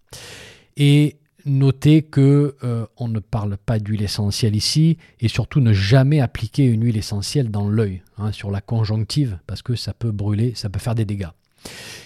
Notez 1.46 2.02
que 2.02 2.56
euh, 2.64 2.86
on 2.98 3.08
ne 3.08 3.20
parle 3.20 3.58
pas 3.58 3.80
d'huile 3.80 4.02
essentielle 4.02 4.56
ici, 4.56 4.98
et 5.20 5.28
surtout 5.28 5.62
ne 5.62 5.74
jamais 5.74 6.20
appliquer 6.20 6.66
une 6.66 6.84
huile 6.84 6.98
essentielle 6.98 7.52
dans 7.52 7.70
l'œil, 7.70 8.02
hein, 8.18 8.32
sur 8.32 8.52
la 8.52 8.62
conjonctive, 8.62 9.40
parce 9.48 9.62
que 9.62 9.76
ça 9.76 9.94
peut 9.94 10.12
brûler, 10.12 10.54
ça 10.56 10.70
peut 10.70 10.80
faire 10.80 10.96
des 10.96 11.06
dégâts. 11.06 11.30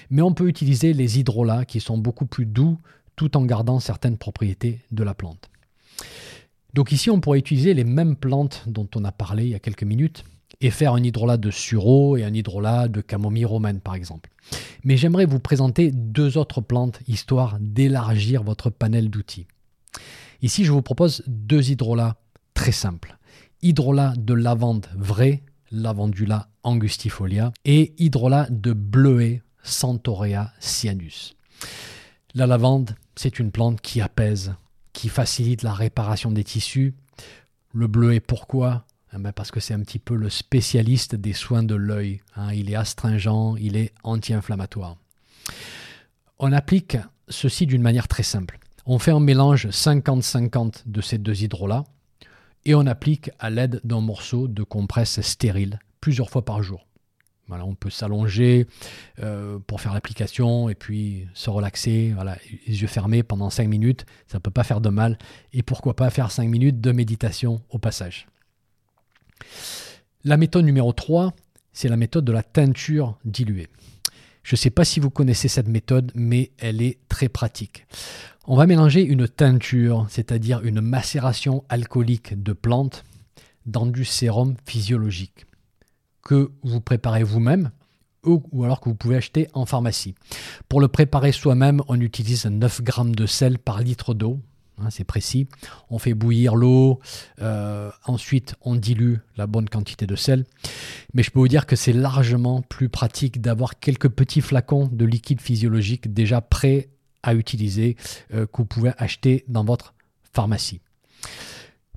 Mais 0.09 0.21
on 0.21 0.33
peut 0.33 0.47
utiliser 0.47 0.93
les 0.93 1.19
hydrolats 1.19 1.65
qui 1.65 1.79
sont 1.79 1.97
beaucoup 1.97 2.25
plus 2.25 2.45
doux, 2.45 2.77
tout 3.15 3.35
en 3.35 3.45
gardant 3.45 3.79
certaines 3.79 4.17
propriétés 4.17 4.79
de 4.91 5.03
la 5.03 5.13
plante. 5.13 5.49
Donc 6.73 6.91
ici, 6.91 7.09
on 7.09 7.19
pourrait 7.19 7.39
utiliser 7.39 7.73
les 7.73 7.83
mêmes 7.83 8.15
plantes 8.15 8.63
dont 8.67 8.87
on 8.95 9.03
a 9.03 9.11
parlé 9.11 9.45
il 9.45 9.49
y 9.49 9.55
a 9.55 9.59
quelques 9.59 9.83
minutes 9.83 10.23
et 10.61 10.71
faire 10.71 10.93
un 10.93 11.03
hydrolat 11.03 11.37
de 11.37 11.51
sureau 11.51 12.17
et 12.17 12.23
un 12.23 12.33
hydrolat 12.33 12.87
de 12.87 13.01
camomille 13.01 13.45
romaine 13.45 13.79
par 13.79 13.95
exemple. 13.95 14.29
Mais 14.83 14.97
j'aimerais 14.97 15.25
vous 15.25 15.39
présenter 15.39 15.91
deux 15.91 16.37
autres 16.37 16.61
plantes 16.61 16.99
histoire 17.07 17.57
d'élargir 17.59 18.43
votre 18.43 18.69
panel 18.69 19.09
d'outils. 19.09 19.47
Ici, 20.41 20.65
je 20.65 20.71
vous 20.71 20.81
propose 20.81 21.23
deux 21.27 21.71
hydrolats 21.71 22.17
très 22.53 22.71
simples. 22.71 23.17
Hydrolat 23.61 24.13
de 24.17 24.33
lavande 24.33 24.87
vrai, 24.95 25.43
Lavandula 25.71 26.49
angustifolia, 26.63 27.51
et 27.65 27.93
hydrolat 27.97 28.47
de 28.49 28.73
bleuet, 28.73 29.41
Centaurea 29.61 30.51
cyanus. 30.59 31.35
La 32.33 32.47
lavande, 32.47 32.95
c'est 33.15 33.39
une 33.39 33.51
plante 33.51 33.81
qui 33.81 34.01
apaise, 34.01 34.55
qui 34.93 35.09
facilite 35.09 35.63
la 35.63 35.73
réparation 35.73 36.31
des 36.31 36.43
tissus. 36.43 36.95
Le 37.73 37.87
bleu 37.87 38.13
est 38.13 38.19
pourquoi? 38.19 38.85
Parce 39.35 39.51
que 39.51 39.59
c'est 39.59 39.73
un 39.73 39.81
petit 39.81 39.99
peu 39.99 40.15
le 40.15 40.29
spécialiste 40.29 41.15
des 41.15 41.33
soins 41.33 41.63
de 41.63 41.75
l'œil. 41.75 42.21
Hein. 42.35 42.53
Il 42.53 42.71
est 42.71 42.75
astringent, 42.75 43.55
il 43.59 43.75
est 43.75 43.93
anti-inflammatoire. 44.03 44.97
On 46.37 46.51
applique 46.51 46.97
ceci 47.27 47.65
d'une 47.65 47.81
manière 47.81 48.07
très 48.07 48.23
simple. 48.23 48.59
On 48.85 48.99
fait 48.99 49.11
un 49.11 49.19
mélange 49.19 49.67
50-50 49.67 50.83
de 50.85 51.01
ces 51.01 51.17
deux 51.17 51.43
hydrolats 51.43 51.83
et 52.65 52.75
on 52.75 52.85
applique 52.85 53.31
à 53.39 53.49
l'aide 53.49 53.81
d'un 53.83 54.01
morceau 54.01 54.47
de 54.47 54.63
compresse 54.63 55.21
stérile 55.21 55.79
plusieurs 56.01 56.29
fois 56.29 56.45
par 56.45 56.63
jour 56.63 56.85
on 57.63 57.75
peut 57.75 57.89
s'allonger 57.89 58.67
euh, 59.19 59.59
pour 59.65 59.81
faire 59.81 59.93
l'application 59.93 60.69
et 60.69 60.75
puis 60.75 61.27
se 61.33 61.49
relaxer, 61.49 62.11
voilà, 62.13 62.37
les 62.67 62.81
yeux 62.81 62.87
fermés 62.87 63.23
pendant 63.23 63.49
5 63.49 63.67
minutes, 63.67 64.05
ça 64.27 64.37
ne 64.37 64.41
peut 64.41 64.51
pas 64.51 64.63
faire 64.63 64.81
de 64.81 64.89
mal. 64.89 65.17
Et 65.53 65.63
pourquoi 65.63 65.95
pas 65.95 66.09
faire 66.09 66.31
5 66.31 66.47
minutes 66.47 66.81
de 66.81 66.91
méditation 66.91 67.61
au 67.69 67.79
passage. 67.79 68.27
La 70.23 70.37
méthode 70.37 70.65
numéro 70.65 70.91
3, 70.93 71.33
c'est 71.71 71.89
la 71.89 71.97
méthode 71.97 72.25
de 72.25 72.31
la 72.31 72.43
teinture 72.43 73.17
diluée. 73.25 73.67
Je 74.43 74.55
ne 74.55 74.57
sais 74.57 74.69
pas 74.69 74.85
si 74.85 74.99
vous 74.99 75.09
connaissez 75.09 75.47
cette 75.47 75.67
méthode, 75.67 76.11
mais 76.15 76.51
elle 76.57 76.81
est 76.81 76.99
très 77.07 77.29
pratique. 77.29 77.85
On 78.47 78.55
va 78.55 78.65
mélanger 78.65 79.01
une 79.03 79.27
teinture, 79.27 80.07
c'est-à-dire 80.09 80.61
une 80.63 80.81
macération 80.81 81.63
alcoolique 81.69 82.41
de 82.41 82.53
plantes, 82.53 83.03
dans 83.65 83.85
du 83.85 84.05
sérum 84.05 84.55
physiologique 84.65 85.45
que 86.23 86.51
vous 86.63 86.81
préparez 86.81 87.23
vous-même 87.23 87.71
ou, 88.25 88.43
alors 88.63 88.81
que 88.81 88.89
vous 88.89 88.95
pouvez 88.95 89.15
acheter 89.15 89.47
en 89.53 89.65
pharmacie. 89.65 90.15
Pour 90.67 90.81
le 90.81 90.87
préparer 90.87 91.31
soi-même, 91.31 91.81
on 91.87 91.99
utilise 91.99 92.45
9 92.45 92.81
g 92.85 93.11
de 93.11 93.25
sel 93.25 93.59
par 93.59 93.79
litre 93.79 94.13
d'eau. 94.13 94.39
Hein, 94.81 94.89
c'est 94.89 95.03
précis. 95.03 95.47
On 95.89 95.99
fait 95.99 96.13
bouillir 96.13 96.55
l'eau, 96.55 96.99
euh, 97.41 97.91
ensuite 98.05 98.55
on 98.61 98.75
dilue 98.75 99.15
la 99.37 99.47
bonne 99.47 99.69
quantité 99.69 100.07
de 100.07 100.15
sel. 100.15 100.45
Mais 101.13 101.23
je 101.23 101.31
peux 101.31 101.39
vous 101.39 101.47
dire 101.47 101.65
que 101.65 101.75
c'est 101.75 101.93
largement 101.93 102.61
plus 102.61 102.89
pratique 102.89 103.41
d'avoir 103.41 103.79
quelques 103.79 104.09
petits 104.09 104.41
flacons 104.41 104.89
de 104.91 105.05
liquide 105.05 105.41
physiologique 105.41 106.13
déjà 106.13 106.41
prêts 106.41 106.89
à 107.23 107.33
utiliser 107.33 107.97
euh, 108.33 108.45
que 108.45 108.57
vous 108.57 108.65
pouvez 108.65 108.91
acheter 108.97 109.43
dans 109.47 109.63
votre 109.63 109.93
pharmacie. 110.31 110.81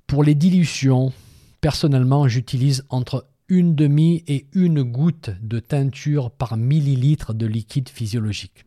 Pour 0.06 0.24
les 0.24 0.34
dilutions, 0.34 1.12
personnellement, 1.60 2.28
j'utilise 2.28 2.84
entre 2.88 3.26
une 3.48 3.74
demi 3.74 4.24
et 4.26 4.46
une 4.54 4.82
goutte 4.82 5.30
de 5.42 5.58
teinture 5.58 6.30
par 6.30 6.56
millilitre 6.56 7.34
de 7.34 7.46
liquide 7.46 7.88
physiologique. 7.88 8.64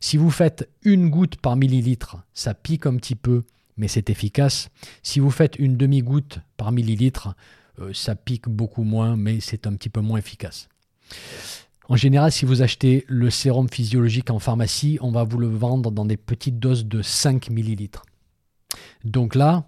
Si 0.00 0.16
vous 0.16 0.30
faites 0.30 0.68
une 0.82 1.10
goutte 1.10 1.36
par 1.36 1.56
millilitre, 1.56 2.18
ça 2.34 2.54
pique 2.54 2.86
un 2.86 2.96
petit 2.96 3.16
peu, 3.16 3.44
mais 3.76 3.88
c'est 3.88 4.10
efficace. 4.10 4.70
Si 5.02 5.20
vous 5.20 5.30
faites 5.30 5.58
une 5.58 5.76
demi-goutte 5.76 6.40
par 6.56 6.72
millilitre, 6.72 7.34
euh, 7.80 7.92
ça 7.92 8.14
pique 8.14 8.48
beaucoup 8.48 8.84
moins, 8.84 9.16
mais 9.16 9.40
c'est 9.40 9.66
un 9.66 9.74
petit 9.74 9.88
peu 9.88 10.00
moins 10.00 10.18
efficace. 10.18 10.68
En 11.88 11.96
général, 11.96 12.30
si 12.30 12.44
vous 12.44 12.60
achetez 12.60 13.04
le 13.08 13.30
sérum 13.30 13.68
physiologique 13.68 14.30
en 14.30 14.38
pharmacie, 14.38 14.98
on 15.00 15.10
va 15.10 15.24
vous 15.24 15.38
le 15.38 15.48
vendre 15.48 15.90
dans 15.90 16.04
des 16.04 16.18
petites 16.18 16.58
doses 16.58 16.86
de 16.86 17.00
5 17.00 17.48
millilitres. 17.50 18.04
Donc 19.04 19.34
là, 19.34 19.64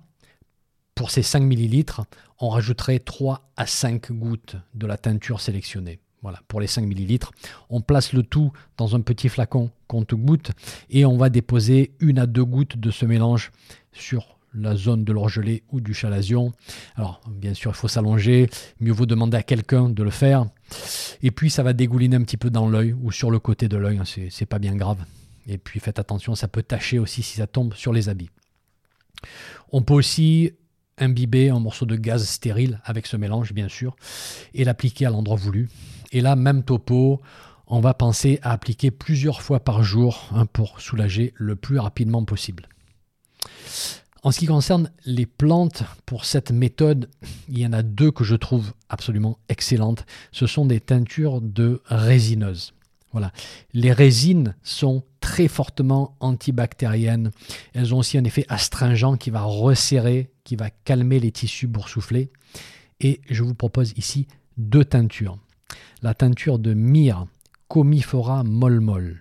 pour 0.95 1.11
ces 1.11 1.23
5 1.23 1.41
millilitres, 1.41 2.03
on 2.39 2.51
rajouterait 2.51 2.99
3 2.99 3.51
à 3.57 3.67
5 3.67 4.13
gouttes 4.13 4.57
de 4.75 4.87
la 4.87 4.99
teinture 4.99 5.41
sélectionnée. 5.41 5.99
Voilà, 6.23 6.41
pour 6.49 6.61
les 6.61 6.67
5 6.67 6.83
millilitres. 6.83 7.33
On 7.71 7.81
place 7.81 8.13
le 8.13 8.23
tout 8.23 8.53
dans 8.77 8.95
un 8.95 9.01
petit 9.01 9.29
flacon 9.29 9.71
compte-gouttes 9.87 10.53
et 10.91 11.05
on 11.05 11.17
va 11.17 11.31
déposer 11.31 11.93
une 12.01 12.19
à 12.19 12.27
deux 12.27 12.45
gouttes 12.45 12.77
de 12.77 12.91
ce 12.91 13.07
mélange 13.07 13.53
sur 13.93 14.37
la 14.55 14.77
zone 14.77 15.05
de 15.05 15.13
l'orgelet 15.13 15.63
ou 15.71 15.81
du 15.81 15.95
chalazion. 15.95 16.53
Alors, 16.97 17.21
bien 17.31 17.55
sûr, 17.55 17.71
il 17.71 17.77
faut 17.77 17.89
s'allonger. 17.89 18.51
Mieux 18.81 18.93
vaut 18.93 19.07
demander 19.07 19.37
à 19.37 19.43
quelqu'un 19.43 19.89
de 19.89 20.03
le 20.03 20.11
faire. 20.11 20.47
Et 21.23 21.31
puis, 21.31 21.51
ça 21.51 21.63
va 21.63 21.73
dégouliner 21.73 22.17
un 22.17 22.23
petit 22.23 22.37
peu 22.37 22.51
dans 22.51 22.69
l'œil 22.69 22.93
ou 22.93 23.13
sur 23.13 23.31
le 23.31 23.39
côté 23.39 23.69
de 23.69 23.77
l'œil. 23.77 23.99
Hein, 23.99 24.05
c'est 24.31 24.47
pas 24.47 24.59
bien 24.59 24.75
grave. 24.75 24.99
Et 25.47 25.59
puis, 25.59 25.81
faites 25.81 25.99
attention, 25.99 26.35
ça 26.35 26.49
peut 26.49 26.63
tacher 26.63 26.99
aussi 26.99 27.23
si 27.23 27.37
ça 27.37 27.47
tombe 27.47 27.75
sur 27.75 27.93
les 27.93 28.09
habits. 28.09 28.31
On 29.73 29.83
peut 29.83 29.95
aussi 29.95 30.53
imbiber 30.99 31.49
un 31.51 31.61
morceau 31.61 31.87
de 31.87 31.97
gaz 31.97 32.27
stérile 32.29 32.81
avec 32.85 33.07
ce 33.07 33.17
mélange, 33.17 33.53
bien 33.53 33.69
sûr, 33.69 33.97
et 34.53 34.65
l'appliquer 34.65 35.07
à 35.07 35.11
l'endroit 35.11 35.37
voulu. 35.37 35.69
Et 36.13 36.21
là, 36.21 36.37
même 36.37 36.65
topo, 36.65 37.21
on 37.67 37.81
va 37.81 37.95
penser 37.95 38.39
à 38.43 38.53
appliquer 38.53 38.91
plusieurs 38.91 39.43
fois 39.43 39.61
par 39.61 39.83
jour 39.83 40.29
hein, 40.35 40.47
pour 40.47 40.81
soulager 40.81 41.33
le 41.37 41.57
plus 41.57 41.79
rapidement 41.79 42.25
possible. 42.25 42.69
En 44.23 44.33
ce 44.33 44.41
qui 44.41 44.47
concerne 44.47 44.91
les 45.07 45.25
plantes, 45.25 45.85
pour 46.05 46.27
cette 46.27 46.51
méthode, 46.51 47.09
il 47.49 47.59
y 47.59 47.67
en 47.67 47.73
a 47.73 47.83
deux 47.83 48.11
que 48.11 48.25
je 48.25 48.35
trouve 48.35 48.73
absolument 48.91 49.39
excellentes. 49.49 50.05
Ce 50.31 50.47
sont 50.47 50.67
des 50.67 50.81
teintures 50.81 51.41
de 51.41 51.81
résineuses. 51.87 52.75
Voilà. 53.13 53.33
Les 53.73 53.93
résines 53.93 54.55
sont 54.63 55.05
très 55.21 55.49
fortement 55.49 56.17
antibactériennes. 56.21 57.31
Elles 57.73 57.95
ont 57.95 57.99
aussi 57.99 58.19
un 58.19 58.25
effet 58.25 58.45
astringent 58.49 59.17
qui 59.19 59.31
va 59.31 59.43
resserrer, 59.43 60.31
qui 60.45 60.55
va 60.55 60.71
calmer 60.71 61.19
les 61.19 61.33
tissus 61.33 61.67
boursouflés. 61.67 62.31
Et 63.01 63.21
je 63.31 63.43
vous 63.43 63.55
propose 63.55 63.95
ici 63.97 64.27
deux 64.59 64.85
teintures. 64.85 65.39
La 66.03 66.15
teinture 66.15 66.59
de 66.59 66.75
myrrhe, 66.75 67.27
comifera 67.69 68.43
molmol, 68.43 69.21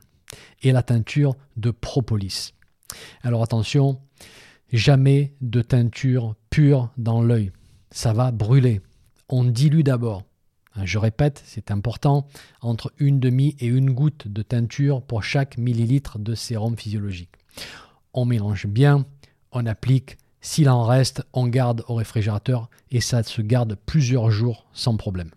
et 0.63 0.71
la 0.71 0.81
teinture 0.81 1.35
de 1.55 1.71
propolis. 1.71 2.53
Alors 3.21 3.43
attention, 3.43 3.99
jamais 4.73 5.33
de 5.41 5.61
teinture 5.61 6.35
pure 6.49 6.89
dans 6.97 7.21
l'œil. 7.21 7.51
Ça 7.91 8.11
va 8.11 8.31
brûler. 8.31 8.81
On 9.29 9.43
dilue 9.43 9.83
d'abord. 9.83 10.23
Hein, 10.75 10.85
je 10.85 10.97
répète, 10.97 11.43
c'est 11.45 11.69
important, 11.69 12.27
entre 12.61 12.91
une 12.97 13.19
demi 13.19 13.55
et 13.59 13.67
une 13.67 13.91
goutte 13.91 14.27
de 14.27 14.41
teinture 14.41 15.01
pour 15.03 15.23
chaque 15.23 15.57
millilitre 15.57 16.17
de 16.17 16.33
sérum 16.33 16.75
physiologique. 16.75 17.35
On 18.13 18.25
mélange 18.25 18.65
bien, 18.65 19.05
on 19.51 19.65
applique, 19.67 20.17
s'il 20.41 20.69
en 20.69 20.83
reste, 20.83 21.23
on 21.33 21.47
garde 21.47 21.83
au 21.87 21.95
réfrigérateur 21.95 22.69
et 22.91 23.01
ça 23.01 23.21
se 23.23 23.41
garde 23.41 23.77
plusieurs 23.85 24.31
jours 24.31 24.65
sans 24.73 24.97
problème. 24.97 25.31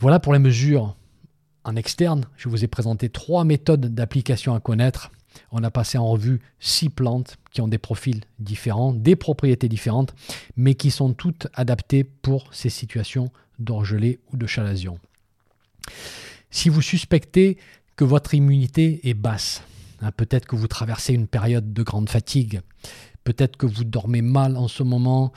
Voilà 0.00 0.18
pour 0.18 0.32
les 0.32 0.38
mesures 0.38 0.96
en 1.62 1.76
externe. 1.76 2.24
Je 2.38 2.48
vous 2.48 2.64
ai 2.64 2.68
présenté 2.68 3.10
trois 3.10 3.44
méthodes 3.44 3.94
d'application 3.94 4.54
à 4.54 4.60
connaître. 4.60 5.10
On 5.52 5.62
a 5.62 5.70
passé 5.70 5.98
en 5.98 6.08
revue 6.08 6.40
six 6.58 6.88
plantes 6.88 7.36
qui 7.52 7.60
ont 7.60 7.68
des 7.68 7.76
profils 7.76 8.22
différents, 8.38 8.94
des 8.94 9.14
propriétés 9.14 9.68
différentes, 9.68 10.14
mais 10.56 10.74
qui 10.74 10.90
sont 10.90 11.12
toutes 11.12 11.48
adaptées 11.52 12.02
pour 12.02 12.48
ces 12.54 12.70
situations 12.70 13.30
d'orgelée 13.58 14.20
ou 14.32 14.38
de 14.38 14.46
chalazion. 14.46 14.98
Si 16.50 16.70
vous 16.70 16.80
suspectez 16.80 17.58
que 17.96 18.04
votre 18.04 18.32
immunité 18.32 19.06
est 19.06 19.12
basse, 19.14 19.62
hein, 20.00 20.12
peut-être 20.12 20.46
que 20.46 20.56
vous 20.56 20.66
traversez 20.66 21.12
une 21.12 21.26
période 21.26 21.74
de 21.74 21.82
grande 21.82 22.08
fatigue, 22.08 22.62
peut-être 23.24 23.58
que 23.58 23.66
vous 23.66 23.84
dormez 23.84 24.22
mal 24.22 24.56
en 24.56 24.66
ce 24.66 24.82
moment, 24.82 25.30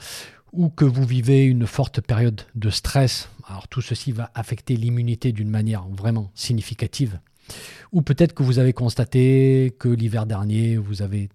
ou 0.54 0.68
que 0.70 0.84
vous 0.84 1.04
vivez 1.04 1.44
une 1.44 1.66
forte 1.66 2.00
période 2.00 2.42
de 2.54 2.70
stress, 2.70 3.28
alors 3.46 3.68
tout 3.68 3.80
ceci 3.80 4.12
va 4.12 4.30
affecter 4.34 4.76
l'immunité 4.76 5.32
d'une 5.32 5.50
manière 5.50 5.86
vraiment 5.88 6.30
significative. 6.34 7.20
Ou 7.92 8.02
peut-être 8.02 8.34
que 8.34 8.42
vous 8.42 8.58
avez 8.58 8.72
constaté 8.72 9.74
que 9.78 9.88
l'hiver 9.88 10.26
dernier, 10.26 10.76
vous 10.76 11.02
avez 11.02 11.28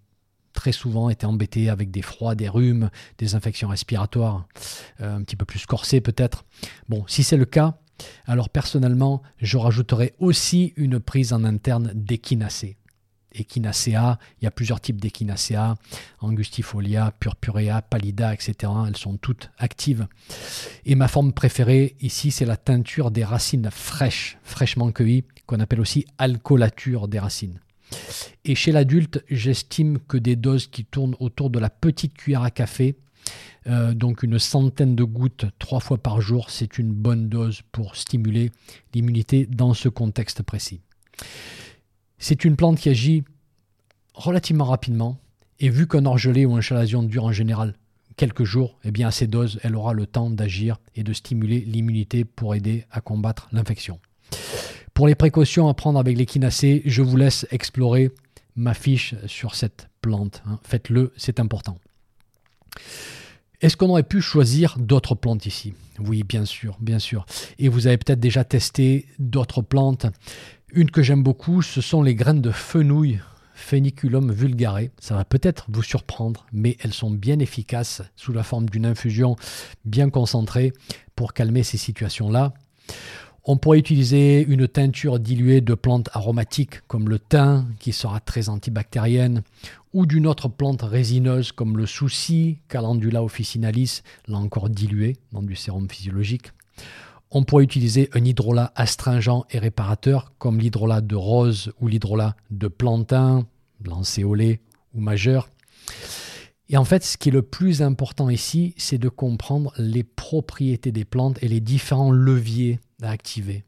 très 0.53 0.71
souvent 0.71 1.09
été 1.09 1.25
embêté 1.25 1.69
avec 1.69 1.91
des 1.91 2.01
froids, 2.01 2.33
des 2.33 2.49
rhumes, 2.49 2.89
des 3.17 3.35
infections 3.35 3.67
respiratoires, 3.67 4.47
euh, 5.01 5.17
un 5.17 5.23
petit 5.23 5.35
peu 5.35 5.45
plus 5.45 5.65
corsées 5.65 6.01
peut-être. 6.01 6.45
Bon, 6.87 7.03
si 7.07 7.23
c'est 7.23 7.37
le 7.37 7.45
cas, 7.45 7.77
alors 8.25 8.49
personnellement, 8.49 9.21
je 9.37 9.57
rajouterai 9.57 10.13
aussi 10.19 10.73
une 10.75 10.99
prise 10.99 11.33
en 11.33 11.43
interne 11.43 11.91
d'échinacée. 11.93 12.77
Echinacea, 13.33 14.17
il 14.41 14.45
y 14.45 14.47
a 14.47 14.51
plusieurs 14.51 14.81
types 14.81 14.99
d'Echinacea, 14.99 15.75
Angustifolia, 16.19 17.13
Purpurea, 17.19 17.81
Pallida, 17.81 18.33
etc. 18.33 18.71
Elles 18.87 18.97
sont 18.97 19.17
toutes 19.17 19.49
actives. 19.57 20.07
Et 20.85 20.95
ma 20.95 21.07
forme 21.07 21.33
préférée 21.33 21.95
ici, 22.01 22.31
c'est 22.31 22.45
la 22.45 22.57
teinture 22.57 23.11
des 23.11 23.23
racines 23.23 23.69
fraîches, 23.71 24.37
fraîchement 24.43 24.91
cueillies, 24.91 25.25
qu'on 25.45 25.59
appelle 25.59 25.81
aussi 25.81 26.05
alcoolature 26.17 27.07
des 27.07 27.19
racines. 27.19 27.59
Et 28.45 28.55
chez 28.55 28.71
l'adulte, 28.71 29.23
j'estime 29.29 29.99
que 29.99 30.17
des 30.17 30.35
doses 30.35 30.67
qui 30.67 30.85
tournent 30.85 31.15
autour 31.19 31.49
de 31.49 31.59
la 31.59 31.69
petite 31.69 32.13
cuillère 32.13 32.43
à 32.43 32.51
café, 32.51 32.95
euh, 33.67 33.93
donc 33.93 34.23
une 34.23 34.39
centaine 34.39 34.95
de 34.95 35.03
gouttes 35.03 35.45
trois 35.59 35.79
fois 35.79 35.97
par 35.97 36.21
jour, 36.21 36.49
c'est 36.49 36.77
une 36.77 36.91
bonne 36.91 37.29
dose 37.29 37.61
pour 37.71 37.95
stimuler 37.95 38.51
l'immunité 38.93 39.45
dans 39.45 39.73
ce 39.73 39.89
contexte 39.89 40.43
précis. 40.43 40.81
C'est 42.19 42.43
une 42.43 42.55
plante 42.55 42.77
qui 42.77 42.89
agit 42.89 43.23
relativement 44.13 44.65
rapidement, 44.65 45.17
et 45.59 45.69
vu 45.69 45.87
qu'un 45.87 46.05
orgelet 46.05 46.45
ou 46.45 46.55
un 46.55 46.61
chalazion 46.61 47.03
dure 47.03 47.23
en 47.25 47.31
général 47.31 47.75
quelques 48.17 48.43
jours, 48.43 48.77
eh 48.83 48.91
bien 48.91 49.07
à 49.07 49.11
ces 49.11 49.27
doses, 49.27 49.59
elle 49.63 49.77
aura 49.77 49.93
le 49.93 50.05
temps 50.05 50.29
d'agir 50.29 50.77
et 50.95 51.03
de 51.03 51.13
stimuler 51.13 51.61
l'immunité 51.61 52.25
pour 52.25 52.53
aider 52.53 52.85
à 52.91 52.99
combattre 52.99 53.47
l'infection. 53.53 53.99
Pour 54.93 55.07
les 55.07 55.15
précautions 55.15 55.69
à 55.69 55.73
prendre 55.73 55.97
avec 55.97 56.17
l'échinacée, 56.17 56.81
je 56.85 57.01
vous 57.01 57.15
laisse 57.15 57.47
explorer 57.51 58.11
ma 58.57 58.73
fiche 58.73 59.15
sur 59.25 59.55
cette 59.55 59.87
plante. 60.01 60.43
Hein. 60.45 60.59
Faites-le, 60.63 61.13
c'est 61.15 61.39
important. 61.39 61.77
Est-ce 63.61 63.77
qu'on 63.77 63.89
aurait 63.89 64.03
pu 64.03 64.19
choisir 64.21 64.77
d'autres 64.77 65.15
plantes 65.15 65.45
ici? 65.45 65.73
Oui, 65.99 66.23
bien 66.23 66.43
sûr, 66.43 66.77
bien 66.81 66.99
sûr. 66.99 67.25
Et 67.57 67.69
vous 67.69 67.87
avez 67.87 67.97
peut-être 67.97 68.19
déjà 68.19 68.43
testé 68.43 69.05
d'autres 69.19 69.61
plantes. 69.61 70.05
Une 70.71 70.91
que 70.91 71.01
j'aime 71.01 71.23
beaucoup, 71.23 71.63
ce 71.63 71.81
sont 71.81 72.03
les 72.03 72.13
graines 72.13 72.41
de 72.41 72.51
fenouil, 72.51 73.19
Pheniculum 73.55 74.31
vulgare. 74.31 74.81
Ça 74.99 75.15
va 75.15 75.25
peut-être 75.25 75.65
vous 75.67 75.81
surprendre, 75.81 76.45
mais 76.53 76.77
elles 76.81 76.93
sont 76.93 77.09
bien 77.09 77.39
efficaces 77.39 78.03
sous 78.15 78.33
la 78.33 78.43
forme 78.43 78.69
d'une 78.69 78.85
infusion 78.85 79.35
bien 79.83 80.11
concentrée 80.11 80.73
pour 81.15 81.33
calmer 81.33 81.63
ces 81.63 81.77
situations-là. 81.77 82.53
On 83.45 83.57
pourrait 83.57 83.79
utiliser 83.79 84.45
une 84.45 84.67
teinture 84.67 85.19
diluée 85.19 85.61
de 85.61 85.73
plantes 85.73 86.09
aromatiques 86.13 86.81
comme 86.87 87.09
le 87.09 87.17
thym, 87.17 87.73
qui 87.79 87.91
sera 87.91 88.19
très 88.19 88.47
antibactérienne, 88.47 89.41
ou 89.93 90.05
d'une 90.05 90.27
autre 90.27 90.49
plante 90.49 90.83
résineuse 90.83 91.51
comme 91.51 91.77
le 91.77 91.87
souci, 91.87 92.59
Calendula 92.67 93.23
officinalis, 93.23 94.03
là 94.27 94.37
encore 94.37 94.69
diluée 94.69 95.17
dans 95.31 95.41
du 95.41 95.55
sérum 95.55 95.89
physiologique. 95.89 96.51
On 97.31 97.43
pourrait 97.43 97.63
utiliser 97.63 98.09
un 98.13 98.25
hydrolat 98.25 98.71
astringent 98.75 99.45
et 99.51 99.59
réparateur 99.59 100.33
comme 100.39 100.59
l'hydrolat 100.59 101.01
de 101.01 101.15
rose 101.15 101.71
ou 101.79 101.87
l'hydrolat 101.87 102.35
de 102.49 102.67
plantain, 102.67 103.45
blancéolé 103.79 104.61
ou 104.95 105.01
majeur. 105.01 105.49
Et 106.69 106.77
en 106.77 106.85
fait, 106.85 107.03
ce 107.03 107.17
qui 107.17 107.29
est 107.29 107.31
le 107.31 107.41
plus 107.41 107.81
important 107.81 108.29
ici, 108.29 108.73
c'est 108.77 108.97
de 108.97 109.09
comprendre 109.09 109.73
les 109.77 110.03
propriétés 110.03 110.91
des 110.91 111.05
plantes 111.05 111.41
et 111.41 111.47
les 111.47 111.59
différents 111.59 112.11
leviers 112.11 112.79
à 113.01 113.09
activer. 113.09 113.63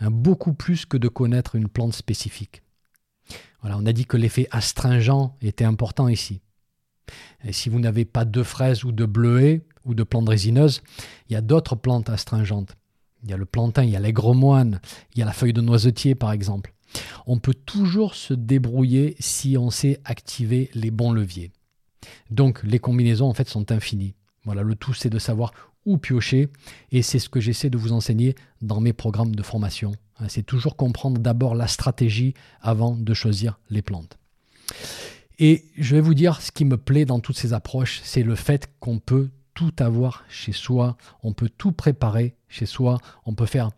Hein, 0.00 0.10
beaucoup 0.10 0.52
plus 0.52 0.84
que 0.84 0.96
de 0.96 1.08
connaître 1.08 1.54
une 1.54 1.68
plante 1.68 1.94
spécifique. 1.94 2.62
On 3.62 3.86
a 3.86 3.92
dit 3.92 4.06
que 4.06 4.16
l'effet 4.16 4.46
astringent 4.52 5.32
était 5.42 5.64
important 5.64 6.08
ici. 6.08 6.40
Si 7.50 7.68
vous 7.68 7.80
n'avez 7.80 8.04
pas 8.04 8.24
de 8.24 8.42
fraises 8.42 8.84
ou 8.84 8.92
de 8.92 9.04
bleuets 9.04 9.62
ou 9.84 9.94
de 9.94 10.02
plantes 10.02 10.28
résineuses, 10.28 10.82
il 11.28 11.32
y 11.32 11.36
a 11.36 11.40
d'autres 11.40 11.76
plantes 11.76 12.08
astringentes. 12.08 12.76
Il 13.22 13.30
y 13.30 13.32
a 13.32 13.36
le 13.36 13.44
plantain, 13.44 13.84
il 13.84 13.90
y 13.90 13.96
a 13.96 14.00
l'aigre-moine, 14.00 14.80
il 15.14 15.18
y 15.18 15.22
a 15.22 15.26
la 15.26 15.32
feuille 15.32 15.52
de 15.52 15.60
noisetier 15.60 16.14
par 16.14 16.32
exemple. 16.32 16.72
On 17.26 17.38
peut 17.38 17.54
toujours 17.54 18.14
se 18.14 18.34
débrouiller 18.34 19.16
si 19.18 19.56
on 19.58 19.70
sait 19.70 20.00
activer 20.04 20.70
les 20.74 20.90
bons 20.90 21.12
leviers. 21.12 21.50
Donc 22.30 22.62
les 22.62 22.78
combinaisons 22.78 23.28
en 23.28 23.34
fait 23.34 23.48
sont 23.48 23.72
infinies. 23.72 24.14
Voilà, 24.44 24.62
le 24.62 24.76
tout 24.76 24.94
c'est 24.94 25.10
de 25.10 25.18
savoir 25.18 25.52
où 25.84 25.98
piocher 25.98 26.48
et 26.92 27.02
c'est 27.02 27.18
ce 27.18 27.28
que 27.28 27.40
j'essaie 27.40 27.70
de 27.70 27.78
vous 27.78 27.92
enseigner 27.92 28.34
dans 28.60 28.80
mes 28.80 28.92
programmes 28.92 29.34
de 29.34 29.42
formation. 29.42 29.92
Hein, 30.18 30.26
c'est 30.28 30.44
toujours 30.44 30.76
comprendre 30.76 31.20
d'abord 31.20 31.54
la 31.54 31.66
stratégie 31.66 32.34
avant 32.60 32.96
de 32.96 33.14
choisir 33.14 33.58
les 33.70 33.82
plantes. 33.82 34.18
Et 35.38 35.64
je 35.76 35.94
vais 35.94 36.00
vous 36.00 36.14
dire 36.14 36.40
ce 36.40 36.50
qui 36.50 36.64
me 36.64 36.76
plaît 36.76 37.04
dans 37.04 37.20
toutes 37.20 37.36
ces 37.36 37.52
approches, 37.52 38.00
c'est 38.04 38.22
le 38.22 38.34
fait 38.34 38.70
qu'on 38.80 38.98
peut 38.98 39.28
tout 39.56 39.72
avoir 39.78 40.22
chez 40.28 40.52
soi, 40.52 40.96
on 41.22 41.32
peut 41.32 41.48
tout 41.48 41.72
préparer 41.72 42.36
chez 42.46 42.66
soi, 42.66 42.98
on 43.24 43.34
peut 43.34 43.46
faire 43.46 43.70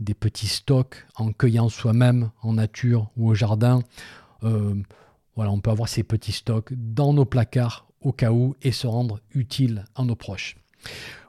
des 0.00 0.14
petits 0.14 0.48
stocks 0.48 1.06
en 1.16 1.32
cueillant 1.32 1.68
soi-même 1.68 2.30
en 2.42 2.54
nature 2.54 3.10
ou 3.16 3.28
au 3.28 3.34
jardin. 3.34 3.82
Euh, 4.42 4.74
voilà, 5.36 5.52
on 5.52 5.60
peut 5.60 5.70
avoir 5.70 5.88
ces 5.88 6.02
petits 6.02 6.32
stocks 6.32 6.72
dans 6.72 7.12
nos 7.12 7.26
placards 7.26 7.86
au 8.00 8.12
cas 8.12 8.32
où 8.32 8.56
et 8.62 8.72
se 8.72 8.86
rendre 8.86 9.20
utile 9.34 9.84
à 9.94 10.02
nos 10.02 10.16
proches. 10.16 10.56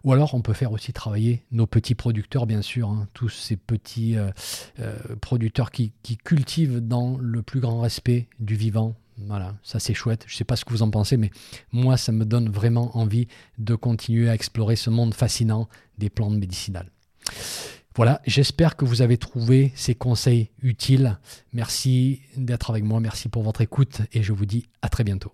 Ou 0.05 0.13
alors 0.13 0.33
on 0.33 0.41
peut 0.41 0.53
faire 0.53 0.71
aussi 0.71 0.93
travailler 0.93 1.43
nos 1.51 1.67
petits 1.67 1.95
producteurs, 1.95 2.45
bien 2.45 2.61
sûr, 2.61 2.89
hein, 2.89 3.07
tous 3.13 3.29
ces 3.29 3.57
petits 3.57 4.17
euh, 4.17 4.31
euh, 4.79 4.95
producteurs 5.19 5.71
qui, 5.71 5.91
cultivent 6.23 6.79
dans 6.79 7.17
le 7.19 7.41
plus 7.41 7.59
grand 7.59 7.81
respect 7.81 8.29
du 8.39 8.55
vivant. 8.55 8.95
Voilà, 9.27 9.55
ça 9.63 9.79
c'est 9.79 9.93
chouette. 9.93 10.23
Je 10.27 10.33
ne 10.33 10.37
sais 10.37 10.43
pas 10.43 10.55
ce 10.55 10.65
que 10.65 10.71
vous 10.71 10.81
en 10.81 10.89
pensez, 10.89 11.17
mais 11.17 11.31
moi 11.71 11.97
ça 11.97 12.11
me 12.11 12.25
donne 12.25 12.49
vraiment 12.49 12.97
envie 12.97 13.27
de 13.57 13.75
continuer 13.75 14.29
à 14.29 14.33
explorer 14.33 14.75
ce 14.75 14.89
monde 14.89 15.13
fascinant 15.13 15.67
des 15.97 16.09
plantes 16.09 16.35
médicinales. 16.35 16.91
Voilà, 17.95 18.21
j'espère 18.25 18.75
que 18.77 18.85
vous 18.85 19.01
avez 19.01 19.17
trouvé 19.17 19.73
ces 19.75 19.93
conseils 19.93 20.49
utiles. 20.61 21.17
Merci 21.53 22.21
d'être 22.37 22.69
avec 22.69 22.83
moi, 22.83 22.99
merci 22.99 23.27
pour 23.27 23.43
votre 23.43 23.61
écoute 23.61 24.01
et 24.13 24.23
je 24.23 24.31
vous 24.31 24.45
dis 24.45 24.67
à 24.81 24.89
très 24.89 25.03
bientôt. 25.03 25.33